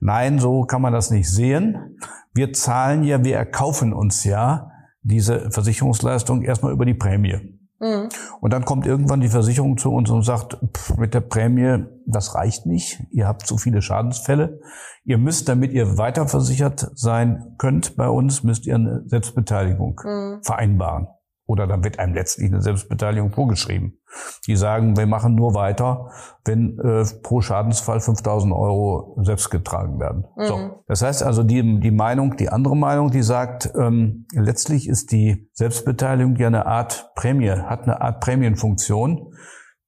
nein, 0.00 0.38
so 0.38 0.64
kann 0.64 0.82
man 0.82 0.92
das 0.92 1.10
nicht 1.10 1.30
sehen. 1.30 1.96
Wir 2.34 2.52
zahlen 2.52 3.02
ja, 3.02 3.24
wir 3.24 3.36
erkaufen 3.36 3.94
uns 3.94 4.24
ja 4.24 4.70
diese 5.02 5.50
Versicherungsleistung 5.50 6.42
erstmal 6.42 6.72
über 6.72 6.84
die 6.84 6.94
Prämie. 6.94 7.55
Mhm. 7.78 8.08
Und 8.40 8.52
dann 8.52 8.64
kommt 8.64 8.86
irgendwann 8.86 9.20
die 9.20 9.28
Versicherung 9.28 9.76
zu 9.76 9.92
uns 9.92 10.10
und 10.10 10.22
sagt, 10.22 10.58
pff, 10.76 10.96
mit 10.96 11.14
der 11.14 11.20
Prämie, 11.20 11.84
das 12.06 12.34
reicht 12.34 12.66
nicht, 12.66 13.02
ihr 13.10 13.26
habt 13.26 13.46
zu 13.46 13.58
viele 13.58 13.82
Schadensfälle. 13.82 14.60
Ihr 15.04 15.18
müsst, 15.18 15.48
damit 15.48 15.72
ihr 15.72 15.98
weiterversichert 15.98 16.90
sein 16.94 17.54
könnt 17.58 17.96
bei 17.96 18.08
uns, 18.08 18.42
müsst 18.42 18.66
ihr 18.66 18.74
eine 18.74 19.02
Selbstbeteiligung 19.06 20.00
mhm. 20.04 20.42
vereinbaren. 20.42 21.08
Oder 21.46 21.68
dann 21.68 21.84
wird 21.84 22.00
einem 22.00 22.14
letztlich 22.14 22.50
eine 22.50 22.60
Selbstbeteiligung 22.60 23.30
vorgeschrieben. 23.30 23.98
Die 24.46 24.56
sagen, 24.56 24.96
wir 24.96 25.06
machen 25.06 25.36
nur 25.36 25.54
weiter, 25.54 26.10
wenn 26.44 26.78
äh, 26.80 27.04
pro 27.22 27.40
Schadensfall 27.40 28.00
5000 28.00 28.52
Euro 28.52 29.16
selbst 29.22 29.50
getragen 29.50 30.00
werden. 30.00 30.24
Mhm. 30.36 30.44
So. 30.44 30.84
Das 30.88 31.02
heißt 31.02 31.22
also, 31.22 31.44
die, 31.44 31.80
die 31.80 31.90
Meinung, 31.92 32.36
die 32.36 32.48
andere 32.48 32.76
Meinung, 32.76 33.12
die 33.12 33.22
sagt, 33.22 33.70
ähm, 33.78 34.26
letztlich 34.32 34.88
ist 34.88 35.12
die 35.12 35.48
Selbstbeteiligung 35.52 36.34
ja 36.36 36.48
eine 36.48 36.66
Art 36.66 37.12
Prämie, 37.14 37.50
hat 37.50 37.84
eine 37.84 38.00
Art 38.00 38.20
Prämienfunktion. 38.20 39.32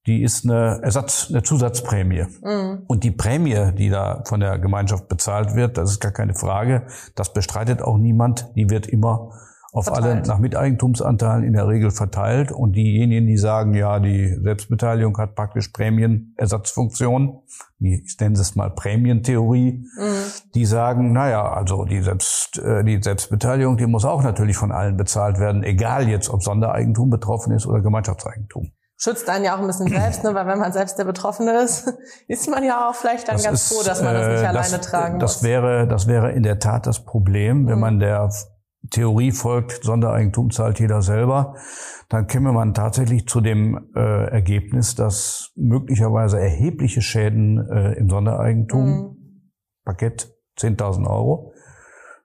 Die 0.07 0.23
ist 0.23 0.45
eine 0.45 0.81
Ersatz, 0.83 1.27
eine 1.29 1.43
Zusatzprämie. 1.43 2.25
Mhm. 2.43 2.85
Und 2.87 3.03
die 3.03 3.11
Prämie, 3.11 3.73
die 3.75 3.91
da 3.91 4.23
von 4.27 4.39
der 4.39 4.59
Gemeinschaft 4.61 5.09
bezahlt 5.09 5.57
wird, 5.57 5.77
das 5.77 5.91
ist 5.91 6.01
gar 6.01 6.13
keine 6.13 6.35
Frage. 6.35 6.87
Das 7.17 7.33
bestreitet 7.33 7.83
auch 7.83 7.99
niemand. 7.99 8.49
Die 8.55 8.71
wird 8.71 8.87
immer 8.87 9.33
auf 9.73 9.85
verteilt. 9.85 10.07
alle 10.07 10.23
nach 10.27 10.39
Miteigentumsanteilen 10.39 11.45
in 11.45 11.53
der 11.53 11.69
Regel 11.69 11.91
verteilt. 11.91 12.53
Und 12.53 12.73
diejenigen, 12.73 13.27
die 13.27 13.37
sagen, 13.37 13.75
ja, 13.75 14.01
die 14.01 14.35
Selbstbeteiligung 14.43 15.17
hat 15.19 15.35
praktisch 15.35 15.69
Prämienersatzfunktion, 15.69 17.43
ich 17.81 18.17
nenne 18.19 18.39
es 18.39 18.55
mal 18.55 18.71
Prämientheorie, 18.71 19.85
mhm. 19.99 20.53
die 20.55 20.65
sagen, 20.65 21.13
naja, 21.13 21.53
also 21.53 21.85
die, 21.85 22.03
Selbst, 22.03 22.59
äh, 22.59 22.83
die 22.83 23.03
Selbstbeteiligung, 23.03 23.77
die 23.77 23.87
muss 23.87 24.05
auch 24.05 24.23
natürlich 24.23 24.57
von 24.57 24.73
allen 24.73 24.97
bezahlt 24.97 25.39
werden, 25.39 25.63
egal 25.63 26.09
jetzt, 26.09 26.31
ob 26.31 26.43
Sondereigentum 26.43 27.11
betroffen 27.11 27.53
ist 27.53 27.67
oder 27.67 27.81
Gemeinschaftseigentum 27.83 28.73
schützt 29.01 29.29
einen 29.31 29.45
ja 29.45 29.55
auch 29.55 29.61
ein 29.61 29.67
bisschen 29.67 29.89
selbst, 29.89 30.25
ne? 30.25 30.35
weil 30.35 30.47
wenn 30.47 30.59
man 30.59 30.73
selbst 30.73 30.99
der 30.99 31.05
Betroffene 31.05 31.63
ist, 31.63 31.93
ist 32.29 32.51
man 32.51 32.65
ja 32.65 32.89
auch 32.89 32.95
vielleicht 32.95 33.29
dann 33.29 33.37
das 33.37 33.45
ganz 33.45 33.63
ist, 33.63 33.73
froh, 33.73 33.85
dass 33.87 34.03
man 34.03 34.13
das 34.13 34.27
nicht 34.27 34.43
äh, 34.43 34.47
alleine 34.47 34.77
das, 34.77 34.81
tragen 34.81 35.19
das 35.21 35.37
muss. 35.37 35.43
Wäre, 35.45 35.87
das 35.87 36.09
wäre 36.09 36.33
in 36.33 36.43
der 36.43 36.59
Tat 36.59 36.87
das 36.87 37.05
Problem, 37.05 37.69
wenn 37.69 37.77
mhm. 37.77 37.81
man 37.81 37.99
der 38.01 38.29
Theorie 38.91 39.33
folgt, 39.33 39.85
Sondereigentum 39.85 40.51
zahlt 40.51 40.81
jeder 40.81 41.03
selber, 41.03 41.55
dann 42.09 42.27
käme 42.27 42.53
man 42.53 42.75
tatsächlich 42.75 43.27
zu 43.27 43.41
dem 43.41 43.91
äh, 43.95 44.27
Ergebnis, 44.31 44.95
dass 44.95 45.53
möglicherweise 45.57 46.41
erhebliche 46.41 47.03
Schäden 47.03 47.59
äh, 47.71 47.93
im 47.95 48.09
Sondereigentum, 48.09 48.89
mhm. 48.89 49.17
Paket 49.85 50.35
10.000 50.59 51.07
Euro, 51.07 51.53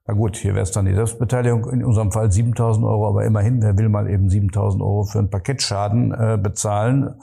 na 0.05 0.13
gut, 0.15 0.35
hier 0.35 0.53
wäre 0.53 0.63
es 0.63 0.71
dann 0.71 0.85
die 0.85 0.93
Selbstbeteiligung, 0.93 1.69
in 1.69 1.85
unserem 1.85 2.11
Fall 2.11 2.27
7.000 2.27 2.85
Euro, 2.85 3.07
aber 3.07 3.23
immerhin, 3.23 3.61
wer 3.61 3.77
will 3.77 3.87
mal 3.87 4.09
eben 4.09 4.27
7.000 4.27 4.81
Euro 4.81 5.03
für 5.05 5.19
einen 5.19 5.29
Paketschaden 5.29 6.11
äh, 6.11 6.37
bezahlen? 6.37 7.15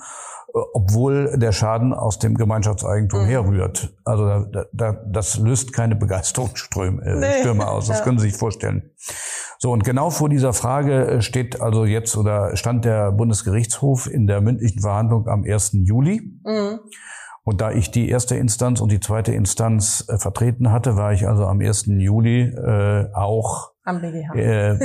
Obwohl 0.52 1.38
der 1.38 1.52
Schaden 1.52 1.92
aus 1.92 2.18
dem 2.18 2.36
Gemeinschaftseigentum 2.36 3.22
mhm. 3.22 3.28
herrührt. 3.28 3.94
Also 4.04 4.24
da, 4.24 4.64
da, 4.72 4.92
das 5.06 5.38
löst 5.38 5.72
keine 5.72 5.96
Begeisterungsströme 5.96 7.02
äh, 7.02 7.44
nee. 7.44 7.60
Aus. 7.60 7.88
Das 7.88 7.98
ja. 7.98 8.04
können 8.04 8.18
Sie 8.18 8.30
sich 8.30 8.38
vorstellen. 8.38 8.90
So, 9.58 9.72
und 9.72 9.84
genau 9.84 10.10
vor 10.10 10.28
dieser 10.28 10.52
Frage 10.52 11.06
äh, 11.06 11.22
steht 11.22 11.60
also 11.60 11.84
jetzt 11.84 12.16
oder 12.16 12.56
stand 12.56 12.84
der 12.84 13.12
Bundesgerichtshof 13.12 14.10
in 14.10 14.26
der 14.26 14.40
mündlichen 14.40 14.80
Verhandlung 14.80 15.28
am 15.28 15.44
1. 15.44 15.72
Juli. 15.74 16.22
Mhm. 16.44 16.80
Und 17.42 17.60
da 17.60 17.70
ich 17.70 17.90
die 17.90 18.08
erste 18.08 18.36
Instanz 18.36 18.80
und 18.80 18.92
die 18.92 19.00
zweite 19.00 19.32
Instanz 19.32 20.04
äh, 20.08 20.18
vertreten 20.18 20.72
hatte, 20.72 20.96
war 20.96 21.12
ich 21.12 21.26
also 21.26 21.46
am 21.46 21.60
1. 21.60 21.86
Juli 21.86 22.42
äh, 22.42 23.06
auch 23.14 23.72
BGH. 23.84 24.34
Äh, 24.34 24.78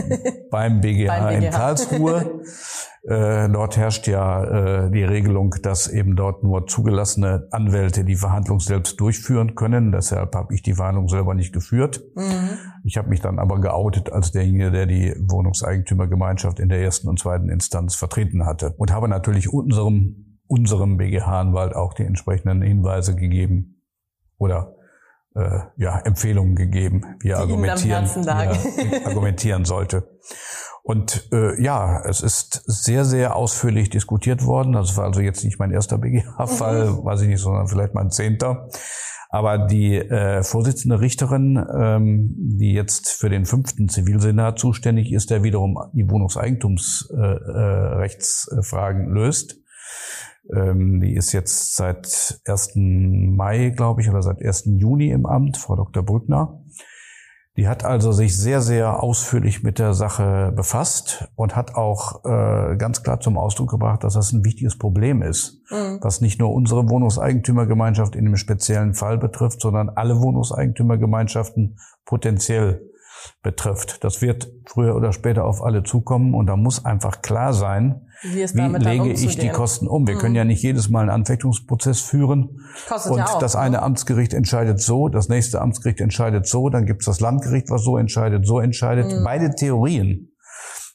beim 0.52 0.82
BGH, 0.82 1.08
beim 1.08 1.28
BGH 1.28 1.46
in 1.46 1.52
Karlsruhe. 1.52 2.42
Äh, 3.08 3.50
dort 3.50 3.78
herrscht 3.78 4.08
ja 4.08 4.86
äh, 4.86 4.92
die 4.92 5.04
Regelung, 5.04 5.54
dass 5.62 5.88
eben 5.88 6.16
dort 6.16 6.44
nur 6.44 6.66
zugelassene 6.66 7.48
Anwälte 7.52 8.04
die 8.04 8.16
Verhandlung 8.16 8.60
selbst 8.60 9.00
durchführen 9.00 9.54
können. 9.54 9.92
Deshalb 9.92 10.34
habe 10.34 10.56
ich 10.56 10.64
die 10.64 10.74
Verhandlung 10.74 11.08
selber 11.08 11.36
nicht 11.36 11.54
geführt. 11.54 12.02
Mhm. 12.16 12.58
Ich 12.84 12.98
habe 12.98 13.10
mich 13.10 13.20
dann 13.20 13.38
aber 13.38 13.62
geoutet 13.62 14.12
als 14.12 14.32
derjenige, 14.32 14.72
der 14.72 14.88
die 14.88 15.14
Wohnungseigentümergemeinschaft 15.20 16.60
in 16.60 16.70
der 16.70 16.82
ersten 16.82 17.08
und 17.08 17.20
zweiten 17.20 17.50
Instanz 17.50 17.94
vertreten 17.94 18.44
hatte. 18.44 18.74
Und 18.78 18.92
habe 18.92 19.08
natürlich 19.08 19.54
unserem, 19.54 20.40
unserem 20.48 20.98
BGH-Anwalt 20.98 21.76
auch 21.76 21.94
die 21.94 22.04
entsprechenden 22.04 22.64
Hinweise 22.64 23.16
gegeben 23.16 23.84
oder 24.40 24.74
äh, 25.36 25.60
ja, 25.78 26.00
Empfehlungen 26.00 26.56
gegeben, 26.56 27.18
wie 27.20 27.30
er 27.30 27.40
argumentieren, 27.40 28.06
wie 28.06 28.96
er 28.96 29.06
argumentieren 29.06 29.66
sollte. 29.66 30.08
Und 30.86 31.28
äh, 31.34 31.60
ja, 31.60 32.04
es 32.06 32.22
ist 32.22 32.62
sehr, 32.68 33.04
sehr 33.06 33.36
ausführlich 33.36 33.90
diskutiert 33.90 34.46
worden. 34.46 34.74
Das 34.74 34.96
war 34.96 35.06
also 35.06 35.20
jetzt 35.20 35.44
nicht 35.44 35.58
mein 35.58 35.72
erster 35.72 35.98
BGH-Fall, 35.98 36.92
mhm. 36.92 37.04
weiß 37.04 37.22
ich 37.22 37.28
nicht, 37.28 37.42
sondern 37.42 37.68
vielleicht 37.68 37.96
mein 37.96 38.12
zehnter. 38.12 38.70
Aber 39.30 39.58
die 39.58 39.96
äh, 39.96 40.44
Vorsitzende 40.44 41.02
Richterin, 41.02 41.60
ähm, 41.76 42.36
die 42.38 42.74
jetzt 42.74 43.10
für 43.10 43.30
den 43.30 43.48
fünften 43.48 43.90
Zivilsenat 43.90 44.60
zuständig 44.60 45.12
ist, 45.12 45.32
der 45.32 45.42
wiederum 45.42 45.80
die 45.94 46.08
Wohnungseigentumsrechtsfragen 46.08 49.08
äh, 49.08 49.10
äh, 49.10 49.12
löst, 49.12 49.56
ähm, 50.54 51.02
die 51.02 51.16
ist 51.16 51.32
jetzt 51.32 51.76
seit 51.76 52.40
1. 52.46 52.74
Mai, 52.76 53.74
glaube 53.76 54.04
ich, 54.04 54.10
oder 54.10 54.22
seit 54.22 54.40
1. 54.40 54.66
Juni 54.78 55.10
im 55.10 55.26
Amt, 55.26 55.58
Frau 55.58 55.76
Dr. 55.76 56.04
Brückner. 56.04 56.62
Die 57.58 57.70
hat 57.70 57.86
also 57.86 58.12
sich 58.12 58.38
sehr, 58.38 58.60
sehr 58.62 59.02
ausführlich 59.02 59.64
mit 59.64 59.80
der 59.80 59.94
Sache 59.94 60.52
befasst 60.54 61.30
und 61.36 61.56
hat 61.56 61.76
auch 61.76 62.26
äh, 62.26 62.76
ganz 62.76 63.02
klar 63.02 63.22
zum 63.22 63.38
Ausdruck 63.38 63.70
gebracht, 63.70 64.04
dass 64.04 64.16
das 64.16 64.34
ein 64.34 64.44
wichtiges 64.44 64.78
Problem 64.78 65.22
ist, 65.22 65.62
mhm. 65.72 66.00
was 66.02 66.20
nicht 66.20 66.38
nur 66.40 66.52
unsere 66.52 66.90
Wohnungseigentümergemeinschaft 66.90 68.16
in 68.16 68.26
dem 68.26 68.36
speziellen 68.36 68.94
Fall 68.94 69.18
betrifft, 69.18 69.62
sondern 69.62 69.90
alle 69.90 70.20
Wohnungseigentümergemeinschaften 70.22 71.78
potenziell 72.04 72.82
betrifft. 73.42 74.04
Das 74.04 74.22
wird 74.22 74.48
früher 74.66 74.96
oder 74.96 75.14
später 75.14 75.46
auf 75.46 75.64
alle 75.64 75.84
zukommen 75.84 76.34
und 76.34 76.48
da 76.48 76.56
muss 76.56 76.84
einfach 76.86 77.22
klar 77.22 77.54
sein, 77.54 78.08
wie, 78.22 78.44
wie 78.44 78.84
lege 78.84 79.12
ich 79.12 79.38
die 79.38 79.50
Kosten 79.50 79.88
um. 79.88 80.08
Wir 80.08 80.16
mhm. 80.16 80.20
können 80.20 80.36
ja 80.36 80.46
nicht 80.46 80.64
jedes 80.64 80.90
Mal 80.90 81.02
einen 81.02 81.10
Anfechtungsprozess 81.10 82.02
führen 82.02 82.62
Kostet 82.88 83.12
und 83.12 83.18
ja 83.20 83.26
auch, 83.26 83.40
das 83.40 83.56
eine 83.56 83.78
ne? 83.78 83.84
Amtsgericht 83.84 84.34
entscheidet 84.34 84.80
so, 84.82 85.10
das 85.10 85.30
nächste 85.30 85.62
Amtsgericht 85.62 86.02
entscheidet 86.02 86.48
so, 86.48 86.70
dann 86.70 86.86
gibt 86.86 87.02
es 87.02 87.06
das 87.06 87.20
Landgericht, 87.20 87.70
was 87.70 87.84
so 87.84 87.98
entscheidet, 87.98 88.46
so 88.48 88.60
entscheidet. 88.60 89.12
Mhm. 89.12 89.24
Beide 89.24 89.56
Theorien 89.56 90.32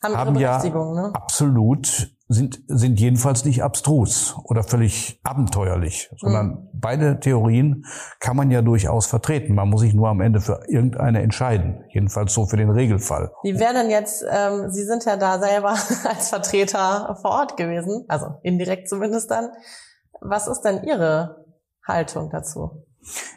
haben, 0.03 0.17
haben 0.17 0.37
ja 0.37 0.63
ne? 0.63 1.11
absolut 1.15 2.11
sind, 2.33 2.63
sind 2.69 3.01
jedenfalls 3.01 3.45
nicht 3.45 3.65
abstrus 3.65 4.37
oder 4.45 4.63
völlig 4.63 5.21
abenteuerlich, 5.25 6.09
sondern 6.17 6.47
mhm. 6.47 6.69
beide 6.73 7.19
Theorien 7.19 7.85
kann 8.21 8.37
man 8.37 8.53
ja 8.53 8.63
durchaus 8.63 9.07
vertreten. 9.07 9.57
Man 9.57 9.69
muss 9.69 9.81
sich 9.81 9.95
nur 9.95 10.09
am 10.09 10.21
Ende 10.21 10.41
für 10.41 10.61
irgendeine 10.69 11.23
entscheiden. 11.23 11.85
Jedenfalls 11.89 12.33
so 12.33 12.47
für 12.47 12.57
den 12.57 12.71
Regelfall. 12.71 13.33
Wie 13.43 13.59
wäre 13.59 13.75
denn 13.75 13.91
jetzt, 13.91 14.25
ähm, 14.31 14.71
Sie 14.71 14.85
sind 14.85 15.05
ja 15.07 15.17
da 15.17 15.41
selber 15.41 15.71
als 16.09 16.29
Vertreter 16.29 17.19
vor 17.21 17.33
Ort 17.33 17.57
gewesen, 17.57 18.05
also 18.07 18.27
indirekt 18.45 18.89
zumindest 18.89 19.29
dann. 19.33 19.49
Was 20.21 20.47
ist 20.47 20.61
denn 20.61 20.85
Ihre 20.85 21.45
Haltung 21.85 22.31
dazu? 22.31 22.87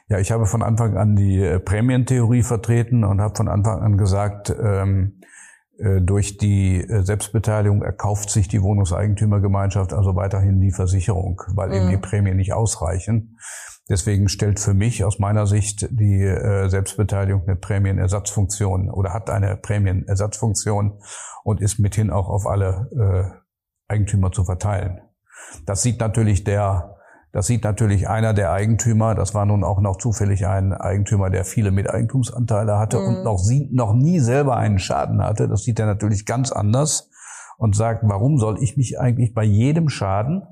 Ja, 0.08 0.19
ich 0.19 0.32
habe 0.32 0.45
von 0.45 0.62
Anfang 0.62 0.97
an 0.97 1.15
die 1.15 1.41
äh, 1.41 1.60
Prämientheorie 1.60 2.43
vertreten 2.43 3.03
und 3.03 3.21
habe 3.21 3.36
von 3.36 3.47
Anfang 3.47 3.82
an 3.82 3.97
gesagt, 3.97 4.51
ähm, 4.51 5.19
äh, 5.19 5.25
durch 6.02 6.38
die 6.38 6.82
äh, 6.82 7.04
Selbstbeteiligung 7.04 7.82
erkauft 7.82 8.30
sich 8.30 8.48
die 8.48 8.62
Wohnungseigentümergemeinschaft 8.62 9.93
also 9.93 10.15
weiterhin 10.15 10.60
die 10.60 10.72
Versicherung, 10.72 11.41
weil 11.56 11.69
mhm. 11.69 11.76
eben 11.76 11.89
die 11.89 11.98
Prämien 11.98 12.38
nicht 12.38 12.54
ausreichen. 12.54 13.38
Deswegen 13.89 14.30
stellt 14.30 14.62
für 14.62 14.74
mich 14.74 15.04
aus 15.04 15.19
meiner 15.19 15.46
Sicht 15.46 15.88
die 15.91 16.22
äh, 16.22 16.69
Selbstbeteiligung 16.69 17.43
eine 17.46 17.58
Prämienersatzfunktion 17.58 18.89
oder 18.89 19.13
hat 19.13 19.30
eine 19.30 19.58
Prämienersatzfunktion 19.58 21.00
und 21.43 21.62
ist 21.62 21.80
mithin 21.80 22.10
auch 22.10 22.30
auf 22.30 22.48
alle 22.48 23.43
Eigentümer 23.89 24.32
zu 24.32 24.46
verteilen. 24.46 25.02
Das 25.65 25.82
sieht 25.82 26.00
natürlich 26.00 26.46
der 26.46 26.92
das 27.34 27.48
sieht 27.48 27.63
natürlich 27.63 28.08
einer 28.08 28.36
der 28.36 28.52
Eigentümer, 28.52 29.15
das 29.15 29.34
war 29.34 29.48
nun 29.48 29.63
auch 29.63 29.82
noch 29.82 29.98
zufällig 29.98 30.46
ein 30.46 30.72
Eigentümer, 30.72 31.32
der 31.32 31.46
viele 31.46 31.72
Miteigentumsanteile 31.72 32.78
hatte 32.78 33.00
mhm. 33.00 33.08
und 33.08 33.24
noch, 33.24 33.39
sie, 33.39 33.69
noch 33.74 33.93
nie 33.96 34.19
selber 34.19 34.56
einen 34.56 34.78
Schaden 34.78 35.19
hatte. 35.19 35.48
Das 35.48 35.63
sieht 35.63 35.80
er 35.80 35.88
natürlich 35.88 36.28
ganz 36.28 36.52
anders 36.52 37.10
und 37.58 37.76
sagt, 37.76 38.04
warum 38.04 38.38
soll 38.38 38.62
ich 38.62 38.78
mich 38.78 39.00
eigentlich 39.00 39.34
bei 39.34 39.43
jedem 39.43 39.89
Schaden 39.89 40.43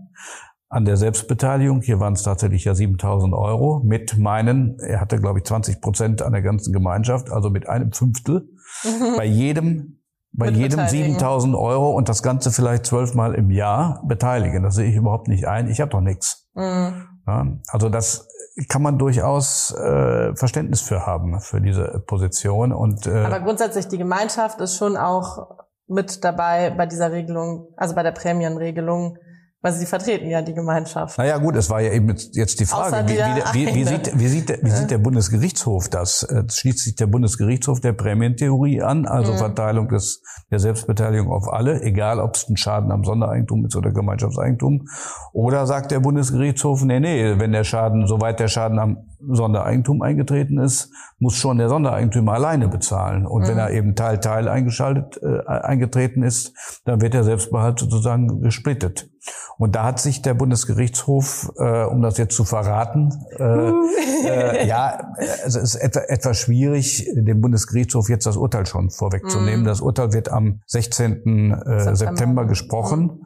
an 0.70 0.86
der 0.86 0.98
Selbstbeteiligung, 0.98 1.82
hier 1.82 2.00
waren 2.00 2.14
es 2.14 2.24
tatsächlich 2.24 2.64
ja 2.64 2.74
7000 2.74 3.36
Euro, 3.36 3.84
mit 3.86 4.18
meinen, 4.18 4.80
er 4.80 5.02
hatte 5.02 5.18
glaube 5.18 5.38
ich 5.38 5.46
20 5.46 5.82
Prozent 5.82 6.24
an 6.24 6.32
der 6.32 6.42
ganzen 6.42 6.74
Gemeinschaft, 6.74 7.30
also 7.30 7.52
mit 7.52 7.70
einem 7.70 7.92
Fünftel, 7.92 8.50
mhm. 8.84 9.18
bei 9.18 9.26
jedem 9.26 9.98
bei 10.34 10.50
jedem 10.50 10.88
7000 10.88 11.56
Euro 11.56 11.92
und 11.92 12.08
das 12.08 12.24
Ganze 12.24 12.52
vielleicht 12.52 12.86
zwölfmal 12.86 13.36
im 13.36 13.52
Jahr 13.52 14.02
beteiligen. 14.08 14.64
Das 14.64 14.76
sehe 14.76 14.90
ich 14.90 14.96
überhaupt 14.96 15.28
nicht 15.28 15.46
ein. 15.46 15.70
Ich 15.70 15.82
habe 15.82 15.92
doch 15.92 16.00
nichts. 16.00 16.41
Mhm. 16.54 17.08
Ja, 17.28 17.48
also 17.70 17.90
das 17.90 18.28
kann 18.68 18.82
man 18.82 18.98
durchaus 18.98 19.72
äh, 19.72 20.36
Verständnis 20.36 20.82
für 20.82 21.06
haben, 21.06 21.40
für 21.40 21.62
diese 21.62 22.04
Position. 22.06 22.74
Und, 22.74 23.08
äh, 23.08 23.24
Aber 23.26 23.40
grundsätzlich, 23.40 23.88
die 23.88 23.98
Gemeinschaft 23.98 24.60
ist 24.60 24.76
schon 24.76 24.98
auch 24.98 25.60
mit 25.88 26.24
dabei 26.24 26.72
bei 26.72 26.86
dieser 26.86 27.12
Regelung, 27.12 27.74
also 27.78 27.96
bei 27.96 28.04
der 28.04 28.12
Prämienregelung 28.12 29.18
weil 29.62 29.74
sie 29.74 29.86
vertreten 29.86 30.28
ja 30.28 30.42
die 30.42 30.54
Gemeinschaft. 30.54 31.18
Naja 31.18 31.38
gut, 31.38 31.56
es 31.56 31.70
war 31.70 31.82
ja 31.82 31.92
eben 31.92 32.16
jetzt 32.32 32.60
die 32.60 32.66
Frage, 32.66 33.08
wie, 33.08 33.18
wie, 33.18 33.68
wie, 33.68 33.76
wie, 33.76 33.84
sieht, 33.86 34.20
wie, 34.20 34.28
sieht, 34.28 34.60
wie 34.64 34.72
sieht 34.72 34.90
der 34.90 34.98
Bundesgerichtshof 34.98 35.88
das? 35.88 36.24
Äh, 36.24 36.44
schließt 36.50 36.80
sich 36.80 36.96
der 36.96 37.06
Bundesgerichtshof 37.06 37.80
der 37.80 37.94
Prämientheorie 37.94 38.82
an, 38.82 39.06
also 39.06 39.34
mhm. 39.34 39.38
Verteilung 39.38 39.88
des, 39.88 40.24
der 40.50 40.60
Selbstbeteiligung 40.60 41.32
auf 41.32 41.52
alle, 41.52 41.82
egal 41.84 42.20
ob 42.20 42.36
es 42.36 42.50
ein 42.50 42.58
Schaden 42.58 42.92
am 42.92 43.04
Sondereigentum 43.04 43.66
ist 43.66 43.76
oder 43.76 43.92
Gemeinschaftseigentum. 43.92 44.88
Oder 45.32 45.68
sagt 45.68 45.92
der 45.92 46.00
Bundesgerichtshof, 46.00 46.84
nee, 46.84 47.00
nee, 47.00 47.38
wenn 47.38 47.52
der 47.52 47.64
Schaden, 47.64 48.08
soweit 48.08 48.40
der 48.40 48.48
Schaden 48.48 48.80
am 48.80 48.98
Sondereigentum 49.20 50.02
eingetreten 50.02 50.58
ist, 50.58 50.92
muss 51.20 51.36
schon 51.36 51.60
der 51.60 51.70
Sondereigentümer 51.70 52.34
alleine 52.34 52.68
bezahlen. 52.68 53.28
Und 53.28 53.44
mhm. 53.44 53.48
wenn 53.50 53.58
er 53.60 53.70
eben 53.70 53.96
Teil 53.96 54.20
Teil 54.20 54.48
eingeschaltet 54.48 55.20
äh, 55.22 55.46
eingetreten 55.46 56.24
ist, 56.24 56.82
dann 56.86 57.00
wird 57.00 57.14
der 57.14 57.24
Selbstbehalt 57.24 57.80
sozusagen 57.80 58.42
gesplittet. 58.42 59.11
Und 59.58 59.76
da 59.76 59.84
hat 59.84 60.00
sich 60.00 60.22
der 60.22 60.34
Bundesgerichtshof, 60.34 61.52
äh, 61.58 61.84
um 61.84 62.02
das 62.02 62.18
jetzt 62.18 62.36
zu 62.36 62.44
verraten, 62.44 63.12
äh, 63.38 63.72
äh, 64.28 64.68
ja, 64.68 65.14
also 65.44 65.60
es 65.60 65.76
ist 65.76 65.82
etwa, 65.82 66.00
etwas 66.02 66.38
schwierig, 66.38 67.08
dem 67.16 67.42
Bundesgerichtshof 67.42 68.10
jetzt 68.10 68.26
das 68.26 68.38
Urteil 68.38 68.66
schon 68.66 68.90
vorwegzunehmen. 68.90 69.64
Mm. 69.64 69.66
Das 69.66 69.82
Urteil 69.82 70.14
wird 70.14 70.30
am 70.30 70.62
16. 70.68 71.12
Äh, 71.12 71.80
September, 71.80 71.96
September 71.96 72.46
gesprochen. 72.46 73.06
Mm. 73.06 73.26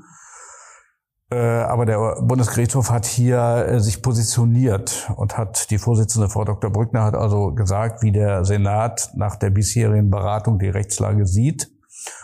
Äh, 1.32 1.38
aber 1.38 1.86
der 1.86 2.22
Bundesgerichtshof 2.22 2.92
hat 2.92 3.06
hier 3.06 3.66
äh, 3.68 3.80
sich 3.80 4.04
positioniert 4.04 5.10
und 5.16 5.38
hat 5.38 5.72
die 5.72 5.80
Vorsitzende 5.80 6.30
Frau 6.30 6.46
Dr. 6.46 6.70
Brückner 6.70 7.04
hat 7.04 7.16
also 7.16 7.52
gesagt, 7.52 8.04
wie 8.04 8.12
der 8.12 8.46
Senat 8.46 9.10
nach 9.16 9.36
der 9.36 9.50
bisherigen 9.50 10.12
Beratung 10.12 10.60
die 10.60 10.70
Rechtslage 10.70 11.26
sieht 11.26 11.72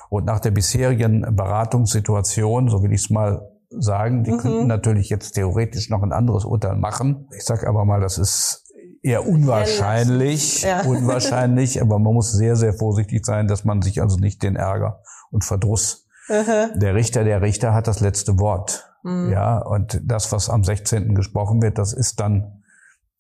und 0.09 0.25
nach 0.25 0.39
der 0.39 0.51
bisherigen 0.51 1.25
Beratungssituation, 1.35 2.69
so 2.69 2.83
will 2.83 2.93
ich 2.93 3.01
es 3.01 3.09
mal 3.09 3.49
sagen, 3.79 4.23
die 4.23 4.31
mhm. 4.31 4.37
könnten 4.37 4.67
natürlich 4.67 5.09
jetzt 5.09 5.33
theoretisch 5.33 5.89
noch 5.89 6.03
ein 6.03 6.11
anderes 6.11 6.45
Urteil 6.45 6.75
machen. 6.75 7.27
Ich 7.35 7.43
sage 7.43 7.67
aber 7.67 7.85
mal, 7.85 8.01
das 8.01 8.17
ist 8.17 8.71
eher 9.01 9.27
unwahrscheinlich, 9.27 10.63
ja. 10.63 10.81
unwahrscheinlich, 10.81 11.81
aber 11.81 11.99
man 11.99 12.13
muss 12.13 12.31
sehr, 12.31 12.55
sehr 12.55 12.73
vorsichtig 12.73 13.25
sein, 13.25 13.47
dass 13.47 13.63
man 13.63 13.81
sich 13.81 14.01
also 14.01 14.17
nicht 14.17 14.43
den 14.43 14.55
Ärger 14.55 15.01
und 15.31 15.43
Verdruss. 15.43 16.07
Mhm. 16.27 16.79
Der 16.79 16.95
Richter, 16.95 17.23
der 17.23 17.41
Richter 17.41 17.73
hat 17.73 17.87
das 17.87 17.99
letzte 17.99 18.39
Wort. 18.39 18.91
Mhm. 19.03 19.31
Ja, 19.31 19.57
und 19.57 20.01
das, 20.03 20.31
was 20.31 20.49
am 20.49 20.63
16. 20.63 21.15
gesprochen 21.15 21.61
wird, 21.61 21.77
das 21.77 21.93
ist 21.93 22.19
dann, 22.19 22.63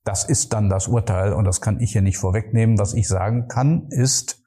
das 0.03 0.23
ist 0.23 0.53
dann 0.53 0.69
das 0.69 0.87
Urteil 0.87 1.33
und 1.33 1.45
das 1.45 1.61
kann 1.61 1.79
ich 1.79 1.91
hier 1.93 2.01
nicht 2.01 2.17
vorwegnehmen. 2.17 2.77
Was 2.77 2.93
ich 2.93 3.07
sagen 3.07 3.47
kann, 3.47 3.87
ist, 3.89 4.40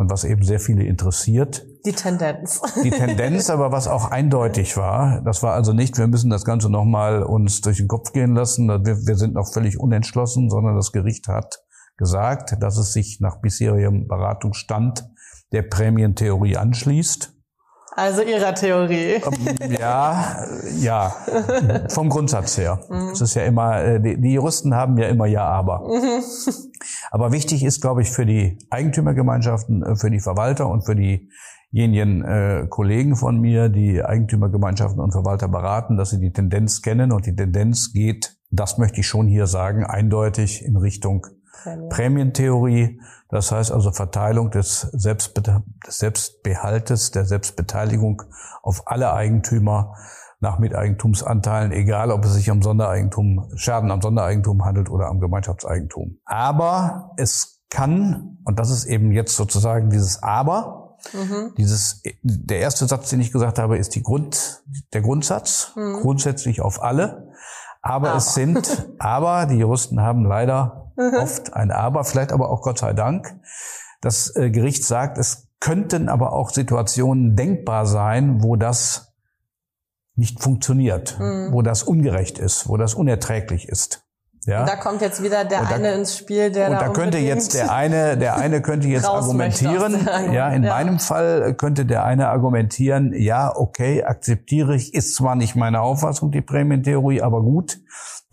und 0.00 0.10
was 0.10 0.24
eben 0.24 0.42
sehr 0.42 0.60
viele 0.60 0.84
interessiert. 0.84 1.66
Die 1.84 1.92
Tendenz. 1.92 2.62
Die 2.82 2.88
Tendenz, 2.90 3.50
aber 3.50 3.70
was 3.70 3.86
auch 3.86 4.10
eindeutig 4.10 4.78
war, 4.78 5.20
das 5.26 5.42
war 5.42 5.52
also 5.52 5.74
nicht, 5.74 5.98
wir 5.98 6.06
müssen 6.06 6.30
das 6.30 6.46
Ganze 6.46 6.70
nochmal 6.70 7.22
uns 7.22 7.60
durch 7.60 7.76
den 7.76 7.86
Kopf 7.86 8.12
gehen 8.12 8.34
lassen, 8.34 8.68
wir, 8.68 9.06
wir 9.06 9.16
sind 9.16 9.34
noch 9.34 9.52
völlig 9.52 9.78
unentschlossen, 9.78 10.48
sondern 10.48 10.74
das 10.74 10.92
Gericht 10.92 11.28
hat 11.28 11.62
gesagt, 11.98 12.56
dass 12.60 12.78
es 12.78 12.94
sich 12.94 13.18
nach 13.20 13.42
bisherigem 13.42 14.08
Beratungsstand 14.08 15.06
der 15.52 15.62
Prämientheorie 15.64 16.56
anschließt 16.56 17.34
also 18.00 18.22
Ihrer 18.22 18.54
Theorie. 18.54 19.20
Ähm, 19.60 19.76
ja, 19.78 20.46
ja, 20.78 21.14
vom 21.88 22.08
Grundsatz 22.08 22.56
her. 22.56 22.80
Mhm. 22.88 23.10
Es 23.12 23.20
ist 23.20 23.34
ja 23.34 23.42
immer, 23.42 23.82
äh, 23.82 24.00
die, 24.00 24.32
Juristen 24.32 24.74
haben 24.74 24.96
ja 24.96 25.08
immer 25.08 25.26
Ja, 25.26 25.44
aber. 25.44 25.80
Mhm. 25.80 26.22
Aber 27.10 27.32
wichtig 27.32 27.62
ist, 27.62 27.82
glaube 27.82 28.02
ich, 28.02 28.10
für 28.10 28.24
die 28.24 28.58
Eigentümergemeinschaften, 28.70 29.82
äh, 29.82 29.96
für 29.96 30.10
die 30.10 30.20
Verwalter 30.20 30.68
und 30.68 30.86
für 30.86 30.96
diejenigen 30.96 32.24
äh, 32.24 32.66
Kollegen 32.68 33.16
von 33.16 33.38
mir, 33.38 33.68
die 33.68 34.02
Eigentümergemeinschaften 34.02 35.00
und 35.00 35.12
Verwalter 35.12 35.48
beraten, 35.48 35.96
dass 35.96 36.10
sie 36.10 36.20
die 36.20 36.32
Tendenz 36.32 36.80
kennen 36.80 37.12
und 37.12 37.26
die 37.26 37.36
Tendenz 37.36 37.92
geht, 37.92 38.38
das 38.50 38.78
möchte 38.78 39.00
ich 39.00 39.06
schon 39.06 39.28
hier 39.28 39.46
sagen, 39.46 39.84
eindeutig 39.84 40.64
in 40.64 40.76
Richtung 40.76 41.26
Prämien. 41.52 41.88
Prämientheorie. 41.88 43.00
Das 43.28 43.52
heißt 43.52 43.72
also 43.72 43.92
Verteilung 43.92 44.50
des, 44.50 44.80
Selbstbe 44.92 45.42
des 45.42 45.98
Selbstbehaltes, 45.98 47.10
der 47.10 47.24
Selbstbeteiligung 47.24 48.22
auf 48.62 48.82
alle 48.86 49.12
Eigentümer 49.12 49.94
nach 50.40 50.58
Miteigentumsanteilen, 50.58 51.70
egal 51.70 52.10
ob 52.10 52.24
es 52.24 52.32
sich 52.32 52.50
um 52.50 52.62
Sondereigentum, 52.62 53.50
Schaden 53.56 53.90
am 53.90 54.00
Sondereigentum 54.00 54.64
handelt 54.64 54.90
oder 54.90 55.06
am 55.08 55.20
Gemeinschaftseigentum. 55.20 56.18
Aber 56.24 57.12
es 57.18 57.62
kann, 57.68 58.38
und 58.44 58.58
das 58.58 58.70
ist 58.70 58.86
eben 58.86 59.12
jetzt 59.12 59.36
sozusagen 59.36 59.90
dieses 59.90 60.22
Aber, 60.22 60.80
Mhm. 61.12 61.54
Dieses, 61.56 62.02
der 62.22 62.60
erste 62.60 62.86
Satz, 62.86 63.10
den 63.10 63.20
ich 63.20 63.32
gesagt 63.32 63.58
habe, 63.58 63.78
ist 63.78 63.94
die 63.94 64.02
Grund, 64.02 64.62
der 64.92 65.00
Grundsatz, 65.00 65.72
mhm. 65.76 66.00
grundsätzlich 66.00 66.60
auf 66.60 66.82
alle. 66.82 67.29
Aber, 67.82 68.08
aber, 68.08 68.18
es 68.18 68.34
sind, 68.34 68.88
aber 68.98 69.46
die 69.46 69.56
Juristen 69.56 70.00
haben 70.00 70.24
leider 70.24 70.92
mhm. 70.96 71.14
oft 71.14 71.54
ein 71.54 71.70
Aber, 71.70 72.04
vielleicht 72.04 72.32
aber 72.32 72.50
auch 72.50 72.62
Gott 72.62 72.78
sei 72.78 72.92
Dank. 72.92 73.34
Das 74.00 74.34
äh, 74.36 74.50
Gericht 74.50 74.84
sagt, 74.84 75.18
es 75.18 75.48
könnten 75.60 76.08
aber 76.08 76.32
auch 76.32 76.50
Situationen 76.50 77.36
denkbar 77.36 77.86
sein, 77.86 78.42
wo 78.42 78.56
das 78.56 79.14
nicht 80.14 80.40
funktioniert, 80.40 81.18
mhm. 81.18 81.52
wo 81.52 81.62
das 81.62 81.82
ungerecht 81.82 82.38
ist, 82.38 82.68
wo 82.68 82.76
das 82.76 82.94
unerträglich 82.94 83.68
ist. 83.68 84.06
Ja? 84.50 84.60
Und 84.60 84.68
da 84.68 84.76
kommt 84.76 85.00
jetzt 85.00 85.22
wieder 85.22 85.44
der 85.44 85.62
da, 85.62 85.76
eine 85.76 85.92
ins 85.92 86.16
Spiel, 86.16 86.50
der 86.50 86.66
und 86.66 86.72
da, 86.72 86.80
da 86.80 86.88
könnte 86.88 87.18
jetzt 87.18 87.54
der 87.54 87.72
eine, 87.72 88.18
der 88.18 88.36
eine 88.36 88.60
könnte 88.60 88.88
jetzt 88.88 89.04
argumentieren. 89.08 90.06
Ja, 90.32 90.50
in 90.50 90.64
ja. 90.64 90.74
meinem 90.74 90.98
Fall 90.98 91.54
könnte 91.54 91.86
der 91.86 92.04
eine 92.04 92.28
argumentieren, 92.28 93.12
ja, 93.14 93.54
okay, 93.54 94.02
akzeptiere 94.02 94.74
ich, 94.74 94.92
ist 94.92 95.14
zwar 95.14 95.36
nicht 95.36 95.54
meine 95.54 95.80
Auffassung, 95.80 96.32
die 96.32 96.42
Prämientheorie, 96.42 97.22
aber 97.22 97.42
gut, 97.42 97.78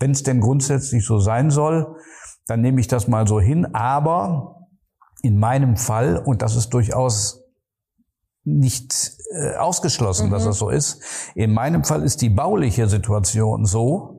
wenn 0.00 0.10
es 0.10 0.24
denn 0.24 0.40
grundsätzlich 0.40 1.06
so 1.06 1.18
sein 1.18 1.50
soll, 1.50 1.96
dann 2.46 2.60
nehme 2.62 2.80
ich 2.80 2.88
das 2.88 3.06
mal 3.06 3.28
so 3.28 3.40
hin. 3.40 3.74
Aber 3.74 4.66
in 5.22 5.38
meinem 5.38 5.76
Fall, 5.76 6.18
und 6.18 6.42
das 6.42 6.56
ist 6.56 6.70
durchaus 6.70 7.44
nicht 8.44 9.12
äh, 9.30 9.56
ausgeschlossen, 9.56 10.28
mhm. 10.28 10.32
dass 10.32 10.44
das 10.44 10.58
so 10.58 10.68
ist, 10.68 11.00
in 11.34 11.52
meinem 11.52 11.84
Fall 11.84 12.02
ist 12.02 12.22
die 12.22 12.30
bauliche 12.30 12.88
Situation 12.88 13.66
so, 13.66 14.17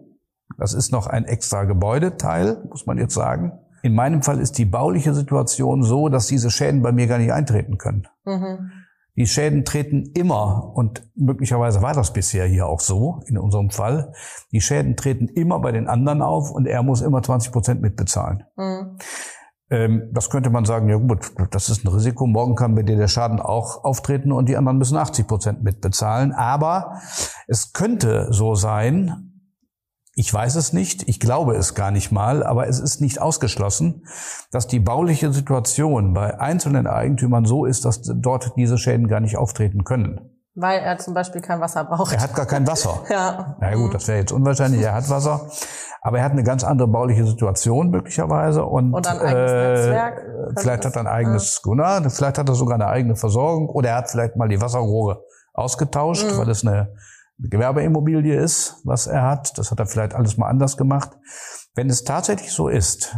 das 0.58 0.74
ist 0.74 0.92
noch 0.92 1.08
ein 1.08 1.26
extra 1.26 1.64
Gebäudeteil, 1.64 2.64
muss 2.70 2.86
man 2.86 2.98
jetzt 2.98 3.14
sagen. 3.14 3.54
In 3.82 3.96
meinem 3.96 4.24
Fall 4.24 4.40
ist 4.40 4.58
die 4.58 4.66
bauliche 4.66 5.14
Situation 5.14 5.84
so, 5.84 6.10
dass 6.10 6.28
diese 6.28 6.52
Schäden 6.52 6.82
bei 6.82 6.92
mir 6.92 7.08
gar 7.08 7.18
nicht 7.18 7.32
eintreten 7.32 7.78
können. 7.78 8.08
Mhm. 8.26 8.72
Die 9.16 9.28
Schäden 9.28 9.66
treten 9.66 10.12
immer, 10.14 10.72
und 10.76 11.04
möglicherweise 11.16 11.82
war 11.82 11.94
das 11.94 12.14
bisher 12.14 12.46
hier 12.46 12.68
auch 12.68 12.80
so, 12.80 13.22
in 13.28 13.38
unserem 13.38 13.70
Fall, 13.70 14.14
die 14.52 14.62
Schäden 14.62 14.96
treten 14.96 15.28
immer 15.28 15.60
bei 15.60 15.72
den 15.72 15.88
anderen 15.88 16.22
auf 16.22 16.52
und 16.52 16.66
er 16.68 16.84
muss 16.84 17.02
immer 17.02 17.22
20 17.22 17.52
Prozent 17.52 17.82
mitbezahlen. 17.82 18.44
Mhm. 18.56 18.98
Ähm, 19.72 20.10
das 20.14 20.30
könnte 20.30 20.50
man 20.50 20.66
sagen, 20.66 20.90
ja 20.90 20.96
gut, 20.96 21.32
das 21.52 21.70
ist 21.70 21.86
ein 21.86 21.90
Risiko. 21.90 22.28
Morgen 22.28 22.56
kann 22.56 22.76
bei 22.76 22.84
dir 22.84 22.98
der 22.98 23.08
Schaden 23.08 23.40
auch 23.40 23.84
auftreten 23.84 24.32
und 24.32 24.50
die 24.50 24.58
anderen 24.58 24.78
müssen 24.78 24.98
80 24.98 25.28
Prozent 25.28 25.64
mitbezahlen. 25.64 26.32
Aber 26.32 26.94
es 27.48 27.74
könnte 27.74 28.28
so 28.32 28.56
sein, 28.56 29.39
ich 30.20 30.34
weiß 30.34 30.56
es 30.56 30.74
nicht, 30.74 31.08
ich 31.08 31.22
glaube 31.22 31.56
es 31.56 31.76
gar 31.76 31.92
nicht 31.92 32.12
mal, 32.12 32.44
aber 32.44 32.68
es 32.68 32.82
ist 32.82 33.00
nicht 33.00 33.22
ausgeschlossen, 33.22 34.06
dass 34.52 34.68
die 34.68 34.82
bauliche 34.82 35.32
Situation 35.32 36.14
bei 36.14 36.38
einzelnen 36.38 36.88
Eigentümern 36.88 37.46
so 37.46 37.64
ist, 37.64 37.86
dass 37.86 38.02
dort 38.02 38.52
diese 38.58 38.78
Schäden 38.78 39.08
gar 39.08 39.22
nicht 39.22 39.38
auftreten 39.38 39.86
können. 39.86 40.20
Weil 40.56 40.82
er 40.82 40.98
zum 40.98 41.14
Beispiel 41.14 41.40
kein 41.40 41.62
Wasser 41.62 41.86
braucht. 41.86 42.12
Er 42.12 42.20
hat 42.20 42.36
gar 42.36 42.48
kein 42.48 42.68
Wasser. 42.68 43.00
ja. 43.10 43.56
Na 43.62 43.74
gut, 43.76 43.94
das 43.94 44.10
wäre 44.10 44.20
jetzt 44.20 44.34
unwahrscheinlich. 44.34 44.82
Er 44.82 44.94
hat 44.94 45.10
Wasser, 45.10 45.50
aber 46.02 46.18
er 46.18 46.26
hat 46.26 46.34
eine 46.34 46.44
ganz 46.44 46.66
andere 46.66 46.90
bauliche 46.90 47.26
Situation 47.26 47.90
möglicherweise 47.90 48.66
und, 48.66 48.94
und 48.94 49.08
ein 49.08 49.20
eigenes 49.20 49.52
äh, 49.52 49.70
Netzwerk. 49.70 50.26
Vielleicht 50.58 50.86
hat 50.86 50.96
er 50.98 51.00
ein 51.00 51.08
eigenes, 51.08 51.62
ja. 51.66 51.72
Genau, 51.72 52.10
vielleicht 52.10 52.38
hat 52.38 52.50
er 52.50 52.56
sogar 52.56 52.76
eine 52.76 52.88
eigene 52.88 53.16
Versorgung 53.16 53.70
oder 53.70 53.92
er 53.92 53.96
hat 53.96 54.12
vielleicht 54.12 54.36
mal 54.36 54.50
die 54.50 54.60
Wasserrohre 54.60 55.24
ausgetauscht, 55.54 56.30
mhm. 56.30 56.38
weil 56.40 56.50
es 56.50 56.68
eine 56.68 56.94
Gewerbeimmobilie 57.40 58.36
ist, 58.36 58.82
was 58.84 59.08
er 59.08 59.24
hat. 59.24 59.58
Das 59.58 59.72
hat 59.72 59.80
er 59.80 59.86
vielleicht 59.86 60.14
alles 60.14 60.38
mal 60.38 60.50
anders 60.50 60.78
gemacht. 60.78 61.18
Wenn 61.74 61.90
es 61.90 62.04
tatsächlich 62.04 62.52
so 62.52 62.68
ist, 62.68 63.16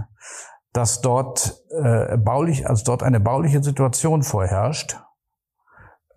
dass 0.74 1.02
dort 1.02 1.62
äh, 1.84 2.18
baulich, 2.18 2.70
also 2.70 2.84
dort 2.86 3.04
eine 3.04 3.20
bauliche 3.20 3.64
Situation 3.64 4.24
vorherrscht, 4.24 4.98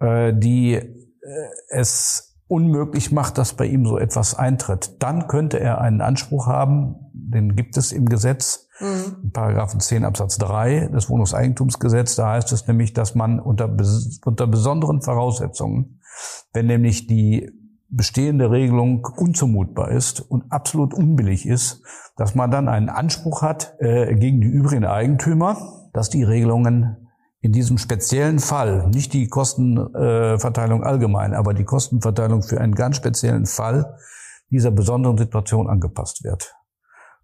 äh, 0.00 0.32
die 0.34 0.74
äh, 0.74 0.90
es 1.68 2.34
unmöglich 2.46 3.10
macht, 3.10 3.38
dass 3.38 3.54
bei 3.54 3.64
ihm 3.66 3.86
so 3.86 3.98
etwas 3.98 4.34
eintritt, 4.34 5.02
dann 5.02 5.26
könnte 5.28 5.58
er 5.58 5.80
einen 5.80 6.02
Anspruch 6.02 6.46
haben, 6.46 6.96
den 7.12 7.56
gibt 7.56 7.76
es 7.78 7.90
im 7.90 8.06
Gesetz, 8.06 8.68
mhm. 8.80 9.30
Paragraphen 9.32 9.80
10 9.80 10.04
Absatz 10.04 10.36
3 10.38 10.88
des 10.88 11.08
Wohnungseigentumsgesetzes, 11.08 12.16
da 12.16 12.32
heißt 12.32 12.52
es 12.52 12.68
nämlich, 12.68 12.92
dass 12.92 13.14
man 13.14 13.40
unter, 13.40 13.74
unter 14.24 14.46
besonderen 14.46 15.00
Voraussetzungen, 15.00 16.00
wenn 16.52 16.66
nämlich 16.66 17.06
die 17.06 17.50
bestehende 17.88 18.50
Regelung 18.50 19.06
unzumutbar 19.16 19.90
ist 19.90 20.20
und 20.20 20.50
absolut 20.50 20.94
unbillig 20.94 21.46
ist, 21.46 21.82
dass 22.16 22.34
man 22.34 22.50
dann 22.50 22.68
einen 22.68 22.88
Anspruch 22.88 23.42
hat 23.42 23.74
äh, 23.78 24.14
gegen 24.14 24.40
die 24.40 24.48
übrigen 24.48 24.84
Eigentümer, 24.84 25.88
dass 25.92 26.10
die 26.10 26.22
Regelungen 26.22 26.96
in 27.40 27.52
diesem 27.52 27.76
speziellen 27.76 28.38
Fall, 28.38 28.88
nicht 28.88 29.12
die 29.12 29.28
Kostenverteilung 29.28 30.82
äh, 30.82 30.86
allgemein, 30.86 31.34
aber 31.34 31.52
die 31.52 31.64
Kostenverteilung 31.64 32.42
für 32.42 32.60
einen 32.60 32.74
ganz 32.74 32.96
speziellen 32.96 33.44
Fall 33.44 33.96
dieser 34.50 34.70
besonderen 34.70 35.18
Situation 35.18 35.68
angepasst 35.68 36.24
wird. 36.24 36.54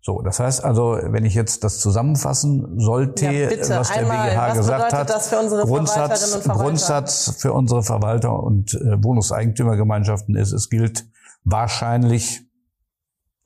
So, 0.02 0.22
das 0.22 0.40
heißt 0.40 0.64
also, 0.64 0.98
wenn 1.02 1.26
ich 1.26 1.34
jetzt 1.34 1.62
das 1.62 1.78
zusammenfassen 1.78 2.78
sollte, 2.78 3.26
ja, 3.26 3.50
was 3.78 3.92
der 3.92 3.98
Einmal, 3.98 4.28
BGH 4.28 4.48
was 4.48 4.56
gesagt 4.56 4.92
hat, 4.94 5.22
für 5.22 5.66
Grundsatz, 5.66 6.42
Grundsatz 6.48 7.36
für 7.38 7.52
unsere 7.52 7.82
Verwalter 7.82 8.42
und 8.42 8.72
äh, 8.74 9.02
Wohnungseigentümergemeinschaften 9.02 10.36
ist, 10.36 10.52
es 10.52 10.70
gilt 10.70 11.06
wahrscheinlich, 11.44 12.46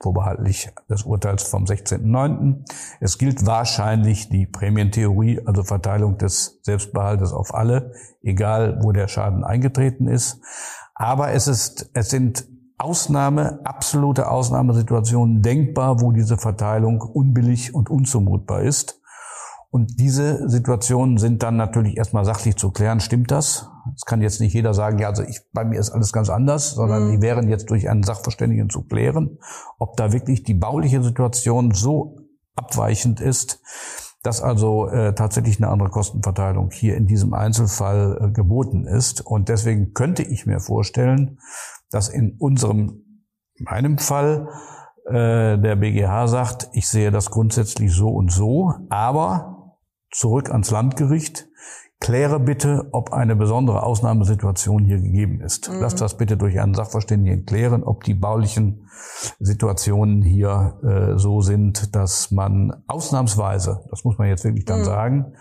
vorbehaltlich 0.00 0.70
des 0.88 1.02
Urteils 1.02 1.42
vom 1.42 1.64
16.09., 1.64 2.64
es 3.00 3.18
gilt 3.18 3.46
wahrscheinlich 3.46 4.28
die 4.28 4.46
Prämientheorie, 4.46 5.40
also 5.44 5.64
Verteilung 5.64 6.18
des 6.18 6.60
Selbstbehaltes 6.62 7.32
auf 7.32 7.52
alle, 7.52 7.94
egal 8.22 8.78
wo 8.80 8.92
der 8.92 9.08
Schaden 9.08 9.42
eingetreten 9.42 10.06
ist. 10.06 10.40
Aber 10.94 11.32
es 11.32 11.48
ist, 11.48 11.90
es 11.94 12.10
sind 12.10 12.46
Ausnahme, 12.78 13.60
absolute 13.64 14.30
Ausnahmesituationen 14.30 15.42
denkbar, 15.42 16.00
wo 16.00 16.12
diese 16.12 16.37
Verteilung 16.37 17.00
unbillig 17.00 17.74
und 17.74 17.88
unzumutbar 17.88 18.62
ist. 18.62 19.00
Und 19.70 19.98
diese 19.98 20.48
Situationen 20.48 21.18
sind 21.18 21.42
dann 21.42 21.56
natürlich 21.56 21.96
erstmal 21.96 22.24
sachlich 22.24 22.56
zu 22.56 22.70
klären. 22.70 23.00
Stimmt 23.00 23.32
das? 23.32 23.68
Es 23.96 24.04
kann 24.04 24.22
jetzt 24.22 24.40
nicht 24.40 24.54
jeder 24.54 24.72
sagen, 24.72 24.98
ja, 24.98 25.08
also 25.08 25.24
ich, 25.24 25.40
bei 25.52 25.64
mir 25.64 25.80
ist 25.80 25.90
alles 25.90 26.12
ganz 26.12 26.30
anders, 26.30 26.70
sondern 26.72 27.08
mhm. 27.08 27.10
die 27.10 27.22
wären 27.22 27.48
jetzt 27.48 27.70
durch 27.70 27.88
einen 27.88 28.04
Sachverständigen 28.04 28.70
zu 28.70 28.82
klären, 28.82 29.38
ob 29.78 29.96
da 29.96 30.12
wirklich 30.12 30.44
die 30.44 30.54
bauliche 30.54 31.02
Situation 31.02 31.72
so 31.72 32.18
abweichend 32.54 33.20
ist, 33.20 33.60
dass 34.22 34.40
also 34.40 34.87
äh, 34.87 35.14
tatsächlich 35.14 35.58
eine 35.58 35.70
andere 35.70 35.90
Kostenverteilung 35.90 36.70
hier 36.70 36.96
in 36.96 37.06
diesem 37.06 37.34
Einzelfall 37.34 38.18
äh, 38.20 38.30
geboten 38.30 38.87
ist. 38.87 39.26
Und 39.26 39.48
deswegen 39.48 39.92
könnte 39.92 40.22
ich 40.22 40.46
mir 40.46 40.60
vorstellen, 40.60 41.38
dass 41.94 42.09
in 42.09 42.37
unserem, 42.38 43.22
meinem 43.59 43.98
Fall, 43.98 44.48
äh, 45.07 45.59
der 45.59 45.76
BGH 45.76 46.28
sagt, 46.28 46.68
ich 46.72 46.88
sehe 46.88 47.11
das 47.11 47.30
grundsätzlich 47.30 47.92
so 47.92 48.09
und 48.09 48.33
so, 48.33 48.74
aber 48.90 49.76
zurück 50.11 50.50
ans 50.50 50.70
Landgericht, 50.70 51.46
kläre 52.00 52.38
bitte, 52.38 52.88
ob 52.92 53.12
eine 53.12 53.35
besondere 53.37 53.83
Ausnahmesituation 53.83 54.85
hier 54.85 55.00
gegeben 55.00 55.40
ist. 55.40 55.70
Mhm. 55.70 55.80
Lass 55.80 55.94
das 55.94 56.16
bitte 56.16 56.37
durch 56.37 56.61
einen 56.61 56.74
Sachverständigen 56.74 57.46
klären, 57.46 57.83
ob 57.83 58.04
die 58.04 58.14
baulichen 58.14 58.88
Situationen 59.38 60.22
hier 60.22 60.78
äh, 60.83 61.18
so 61.18 61.40
sind, 61.40 61.94
dass 61.94 62.30
man 62.30 62.83
ausnahmsweise, 62.88 63.85
das 63.90 64.04
muss 64.04 64.18
man 64.18 64.28
jetzt 64.28 64.44
wirklich 64.44 64.64
dann 64.64 64.80
mhm. 64.80 64.85
sagen, 64.85 65.35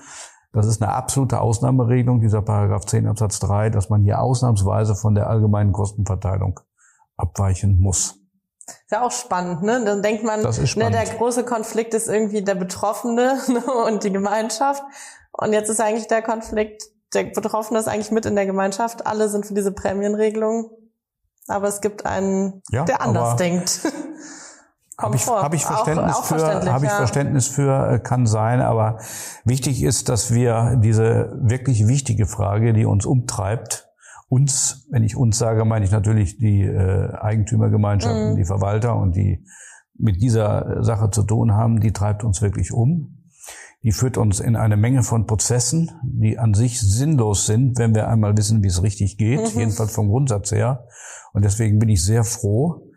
das 0.53 0.67
ist 0.67 0.81
eine 0.81 0.93
absolute 0.93 1.41
Ausnahmeregelung, 1.41 2.21
dieser 2.21 2.43
Paragraph 2.43 2.85
10 2.85 3.07
Absatz 3.07 3.39
3, 3.39 3.71
dass 3.71 3.89
man 3.89 4.03
hier 4.03 4.21
ausnahmsweise 4.21 4.95
von 4.95 5.15
der 5.15 5.27
allgemeinen 5.27 5.73
Kostenverteilung 5.73 6.59
abweichen 7.17 7.79
muss. 7.79 8.19
Ist 8.67 8.91
ja 8.91 9.01
auch 9.01 9.11
spannend, 9.11 9.63
ne? 9.63 9.83
Dann 9.83 10.01
denkt 10.01 10.23
man, 10.23 10.41
ne, 10.41 10.91
der 10.91 11.05
große 11.05 11.43
Konflikt 11.43 11.93
ist 11.93 12.07
irgendwie 12.07 12.43
der 12.43 12.55
Betroffene 12.55 13.39
ne, 13.47 13.63
und 13.85 14.03
die 14.03 14.11
Gemeinschaft. 14.11 14.83
Und 15.31 15.53
jetzt 15.53 15.69
ist 15.69 15.81
eigentlich 15.81 16.07
der 16.07 16.21
Konflikt, 16.21 16.83
der 17.13 17.23
Betroffene 17.23 17.79
ist 17.79 17.87
eigentlich 17.87 18.11
mit 18.11 18.25
in 18.25 18.35
der 18.35 18.45
Gemeinschaft. 18.45 19.05
Alle 19.07 19.29
sind 19.29 19.45
für 19.45 19.53
diese 19.53 19.71
Prämienregelung. 19.71 20.69
Aber 21.47 21.67
es 21.67 21.81
gibt 21.81 22.05
einen, 22.05 22.61
ja, 22.69 22.85
der 22.85 23.01
anders 23.01 23.35
denkt. 23.35 23.81
Habe 24.97 25.15
ich, 25.15 25.25
hab 25.25 25.53
ich 25.53 25.65
Verständnis 25.65 26.15
auch, 26.15 26.19
auch 26.19 26.25
für, 26.25 26.71
habe 26.71 26.85
ich 26.85 26.91
ja. 26.91 26.97
Verständnis 26.97 27.47
für, 27.47 27.93
äh, 27.93 27.99
kann 27.99 28.27
sein, 28.27 28.61
aber 28.61 28.99
wichtig 29.43 29.81
ist, 29.81 30.07
dass 30.07 30.31
wir 30.33 30.79
diese 30.83 31.35
wirklich 31.41 31.87
wichtige 31.87 32.27
Frage, 32.27 32.73
die 32.73 32.85
uns 32.85 33.05
umtreibt, 33.05 33.89
uns, 34.29 34.87
wenn 34.91 35.03
ich 35.03 35.15
uns 35.15 35.37
sage, 35.37 35.65
meine 35.65 35.85
ich 35.85 35.91
natürlich 35.91 36.37
die 36.37 36.61
äh, 36.61 37.11
Eigentümergemeinschaften, 37.13 38.33
mhm. 38.33 38.35
die 38.35 38.45
Verwalter 38.45 38.95
und 38.95 39.15
die 39.15 39.45
mit 39.97 40.21
dieser 40.21 40.83
Sache 40.83 41.09
zu 41.09 41.23
tun 41.23 41.53
haben, 41.53 41.79
die 41.79 41.91
treibt 41.91 42.23
uns 42.23 42.41
wirklich 42.41 42.71
um. 42.71 43.19
Die 43.83 43.91
führt 43.91 44.17
uns 44.17 44.39
in 44.39 44.55
eine 44.55 44.77
Menge 44.77 45.03
von 45.03 45.27
Prozessen, 45.27 45.91
die 46.03 46.39
an 46.39 46.53
sich 46.53 46.79
sinnlos 46.79 47.45
sind, 47.45 47.77
wenn 47.77 47.93
wir 47.93 48.07
einmal 48.07 48.35
wissen, 48.37 48.63
wie 48.63 48.67
es 48.67 48.81
richtig 48.81 49.17
geht, 49.17 49.53
mhm. 49.53 49.59
jedenfalls 49.59 49.93
vom 49.93 50.07
Grundsatz 50.07 50.51
her. 50.51 50.87
Und 51.33 51.43
deswegen 51.43 51.79
bin 51.79 51.89
ich 51.89 52.03
sehr 52.03 52.23
froh, 52.23 52.92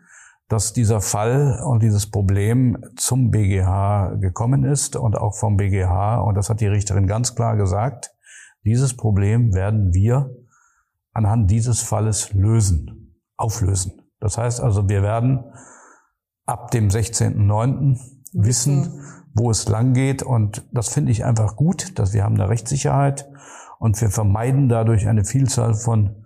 dass 0.49 0.73
dieser 0.73 1.01
Fall 1.01 1.61
und 1.65 1.83
dieses 1.83 2.09
Problem 2.09 2.77
zum 2.95 3.31
BGH 3.31 4.15
gekommen 4.21 4.63
ist 4.63 4.95
und 4.95 5.17
auch 5.17 5.35
vom 5.35 5.57
BGH, 5.57 6.21
und 6.21 6.35
das 6.35 6.49
hat 6.49 6.61
die 6.61 6.67
Richterin 6.67 7.07
ganz 7.07 7.35
klar 7.35 7.57
gesagt, 7.57 8.13
Dieses 8.67 8.97
Problem 8.97 9.53
werden 9.53 9.93
wir 9.93 10.29
anhand 11.13 11.49
dieses 11.49 11.79
Falles 11.79 12.33
lösen, 12.33 13.15
auflösen. 13.37 14.01
Das 14.19 14.37
heißt 14.37 14.59
also, 14.59 14.89
wir 14.89 15.03
werden 15.03 15.45
ab 16.45 16.71
dem 16.71 16.89
16.09. 16.89 17.97
wissen, 18.33 19.01
wo 19.33 19.51
es 19.51 19.69
lang 19.69 19.93
geht. 19.93 20.21
Und 20.21 20.67
das 20.73 20.89
finde 20.89 21.13
ich 21.13 21.23
einfach 21.23 21.55
gut, 21.55 21.97
dass 21.97 22.11
wir 22.11 22.25
haben 22.25 22.35
eine 22.35 22.49
Rechtssicherheit 22.49 23.29
und 23.79 24.01
wir 24.01 24.09
vermeiden 24.09 24.67
dadurch 24.67 25.07
eine 25.07 25.23
Vielzahl 25.23 25.73
von 25.73 26.25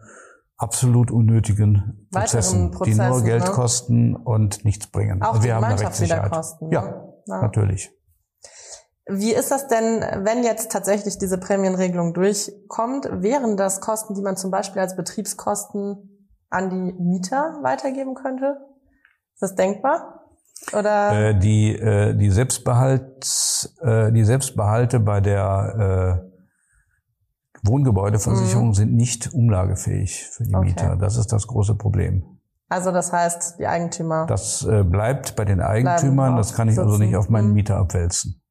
absolut 0.62 1.12
unnötigen 1.12 2.08
Prozessen, 2.12 2.71
Prozessen 2.71 3.02
die 3.02 3.10
nur 3.10 3.24
Geld 3.24 3.45
ne? 3.45 3.50
kosten 3.50 4.15
und 4.15 4.63
nichts 4.63 4.88
bringen. 4.88 5.21
Auch 5.24 5.34
also 5.34 5.43
wir 5.43 5.56
haben 5.56 5.63
eine 5.63 5.80
Rechtssicherheit. 5.80 6.32
Kosten, 6.32 6.67
ne? 6.67 6.74
ja, 6.76 7.04
ja, 7.26 7.41
natürlich. 7.41 7.91
Wie 9.08 9.34
ist 9.34 9.50
das 9.50 9.67
denn, 9.67 10.02
wenn 10.24 10.43
jetzt 10.43 10.71
tatsächlich 10.71 11.17
diese 11.17 11.39
Prämienregelung 11.39 12.13
durchkommt? 12.13 13.10
Wären 13.12 13.58
das 13.58 13.82
Kosten, 13.82 14.13
die 14.13 14.21
man 14.21 14.38
zum 14.38 14.52
Beispiel 14.52 14.82
als 14.82 14.95
Betriebskosten 14.95 16.30
an 16.50 16.69
die 16.69 16.93
Mieter 16.93 17.60
weitergeben 17.63 18.13
könnte? 18.13 18.58
Ist 19.34 19.41
das 19.41 19.56
denkbar? 19.56 20.21
Oder? 20.78 21.30
Äh, 21.30 21.39
die, 21.39 21.76
äh, 21.76 22.13
die, 22.15 22.30
Selbstbehalts, 22.30 23.76
äh, 23.82 24.12
die 24.12 24.24
Selbstbehalte 24.24 25.00
bei 25.00 25.19
der 25.19 26.31
äh, 27.63 27.67
Wohngebäudeversicherung 27.67 28.69
mhm. 28.69 28.74
sind 28.74 28.93
nicht 28.93 29.34
umlagefähig 29.34 30.28
für 30.32 30.43
die 30.43 30.56
okay. 30.56 30.67
Mieter. 30.67 30.97
Das 30.97 31.17
ist 31.17 31.32
das 31.32 31.47
große 31.47 31.76
Problem. 31.76 32.24
Also 32.69 32.91
das 32.91 33.12
heißt, 33.12 33.60
die 33.60 33.67
Eigentümer. 33.67 34.26
Das 34.28 34.65
äh, 34.65 34.84
bleibt 34.84 35.36
bei 35.36 35.43
den 35.43 35.60
Eigentümern. 35.60 36.38
Das 36.38 36.54
kann 36.54 36.69
ich 36.69 36.76
sitzen. 36.76 36.88
also 36.88 37.04
nicht 37.04 37.15
auf 37.15 37.30
meinen 37.30 37.50
mhm. 37.50 37.56
Mieter 37.56 37.78
abwälzen. 37.78 38.41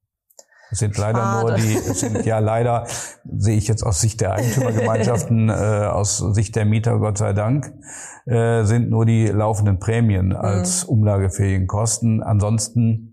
Es 0.70 0.79
sind 0.79 0.96
leider 0.96 1.18
Schade. 1.18 1.46
nur 1.46 1.57
die, 1.57 1.75
es 1.75 2.01
sind 2.01 2.25
ja 2.25 2.38
leider, 2.38 2.87
sehe 3.25 3.57
ich 3.57 3.66
jetzt 3.66 3.83
aus 3.83 4.01
Sicht 4.01 4.20
der 4.20 4.35
Eigentümergemeinschaften, 4.35 5.49
äh, 5.49 5.53
aus 5.53 6.18
Sicht 6.18 6.55
der 6.55 6.64
Mieter, 6.64 6.99
Gott 6.99 7.18
sei 7.18 7.33
Dank, 7.33 7.73
äh, 8.27 8.62
sind 8.64 8.88
nur 8.88 9.05
die 9.05 9.27
laufenden 9.27 9.81
Prämien 9.81 10.29
mhm. 10.29 10.37
als 10.37 10.85
mhm. 10.85 10.90
umlagefähigen 10.90 11.66
Kosten. 11.66 12.23
Ansonsten 12.23 13.10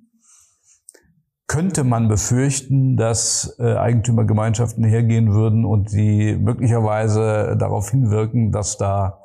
könnte 1.48 1.84
man 1.86 2.10
befürchten, 2.10 2.98
dass 2.98 3.56
äh, 3.60 3.76
Eigentümergemeinschaften 3.76 4.84
hergehen 4.84 5.34
würden 5.34 5.64
und 5.64 5.94
die 5.94 6.36
möglicherweise 6.36 7.56
darauf 7.58 7.90
hinwirken, 7.90 8.52
dass 8.52 8.78
da 8.78 9.22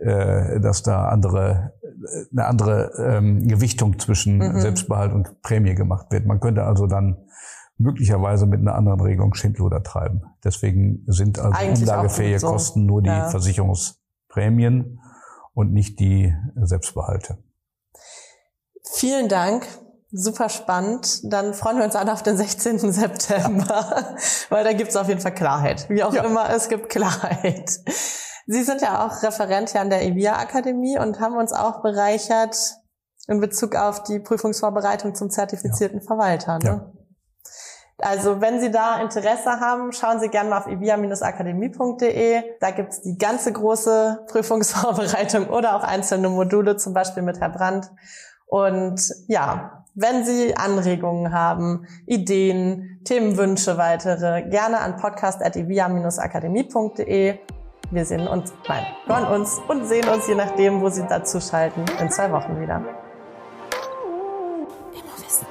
äh, 0.00 0.60
dass 0.60 0.82
da 0.82 1.08
andere 1.08 1.72
eine 2.32 2.46
andere 2.46 2.92
ähm, 2.98 3.46
Gewichtung 3.48 3.98
zwischen 3.98 4.38
mhm. 4.38 4.60
Selbstbehalt 4.60 5.12
und 5.12 5.40
Prämie 5.42 5.74
gemacht 5.74 6.06
wird. 6.10 6.26
Man 6.26 6.40
könnte 6.40 6.64
also 6.64 6.86
dann 6.86 7.16
möglicherweise 7.78 8.46
mit 8.46 8.60
einer 8.60 8.74
anderen 8.74 9.00
Regelung 9.00 9.34
Schindluder 9.34 9.82
treiben. 9.82 10.22
Deswegen 10.44 11.04
sind 11.06 11.38
also 11.38 11.56
Eigentlich 11.58 11.88
umlagefähige 11.88 12.38
so. 12.38 12.48
Kosten 12.48 12.86
nur 12.86 13.02
die 13.02 13.08
ja. 13.08 13.28
Versicherungsprämien 13.28 15.00
und 15.54 15.72
nicht 15.72 16.00
die 16.00 16.34
Selbstbehalte. 16.56 17.38
Vielen 18.92 19.28
Dank. 19.28 19.66
Super 20.12 20.48
spannend. 20.48 21.20
Dann 21.32 21.52
freuen 21.52 21.78
wir 21.78 21.84
uns 21.84 21.96
alle 21.96 22.12
auf 22.12 22.22
den 22.22 22.36
16. 22.36 22.78
September, 22.92 23.66
ja. 23.68 24.16
weil 24.50 24.64
da 24.64 24.72
gibt 24.72 24.90
es 24.90 24.96
auf 24.96 25.08
jeden 25.08 25.20
Fall 25.20 25.34
Klarheit. 25.34 25.88
Wie 25.88 26.04
auch 26.04 26.14
ja. 26.14 26.24
immer, 26.24 26.48
es 26.50 26.68
gibt 26.68 26.88
Klarheit. 26.88 27.80
Sie 28.46 28.62
sind 28.62 28.80
ja 28.80 29.04
auch 29.04 29.22
Referent 29.22 29.70
hier 29.70 29.80
an 29.80 29.90
der 29.90 30.04
EVIA 30.04 30.38
Akademie 30.38 30.98
und 30.98 31.18
haben 31.18 31.36
uns 31.36 31.52
auch 31.52 31.82
bereichert 31.82 32.56
in 33.26 33.40
Bezug 33.40 33.74
auf 33.74 34.04
die 34.04 34.20
Prüfungsvorbereitung 34.20 35.16
zum 35.16 35.30
zertifizierten 35.30 36.00
Verwalter. 36.00 36.58
Ne? 36.60 36.92
Also 37.98 38.40
wenn 38.40 38.60
Sie 38.60 38.70
da 38.70 39.00
Interesse 39.00 39.58
haben, 39.60 39.90
schauen 39.92 40.20
Sie 40.20 40.28
gerne 40.28 40.50
mal 40.50 40.58
auf 40.58 40.66
evia-akademie.de. 40.66 42.42
Da 42.60 42.70
gibt's 42.70 43.00
die 43.02 43.16
ganze 43.16 43.52
große 43.52 44.26
Prüfungsvorbereitung 44.30 45.48
oder 45.48 45.76
auch 45.76 45.82
einzelne 45.82 46.28
Module, 46.28 46.76
zum 46.76 46.92
Beispiel 46.92 47.22
mit 47.22 47.40
Herr 47.40 47.50
Brandt. 47.50 47.90
Und 48.46 49.00
ja, 49.28 49.75
wenn 49.98 50.26
Sie 50.26 50.54
Anregungen 50.54 51.32
haben, 51.32 51.86
Ideen, 52.04 53.00
Themenwünsche, 53.04 53.78
weitere, 53.78 54.42
gerne 54.42 54.80
an 54.80 54.98
podcast.evia-akademie.de. 54.98 57.38
Wir 57.90 58.04
sehen 58.04 58.28
uns, 58.28 58.52
nein, 58.68 58.84
hören 59.06 59.24
uns 59.24 59.58
und 59.68 59.86
sehen 59.86 60.06
uns, 60.06 60.28
je 60.28 60.34
nachdem, 60.34 60.82
wo 60.82 60.90
Sie 60.90 61.06
dazu 61.08 61.40
schalten, 61.40 61.86
in 61.98 62.10
zwei 62.10 62.30
Wochen 62.30 62.60
wieder. 62.60 62.82
Immer 64.92 65.16
wissen. 65.24 65.46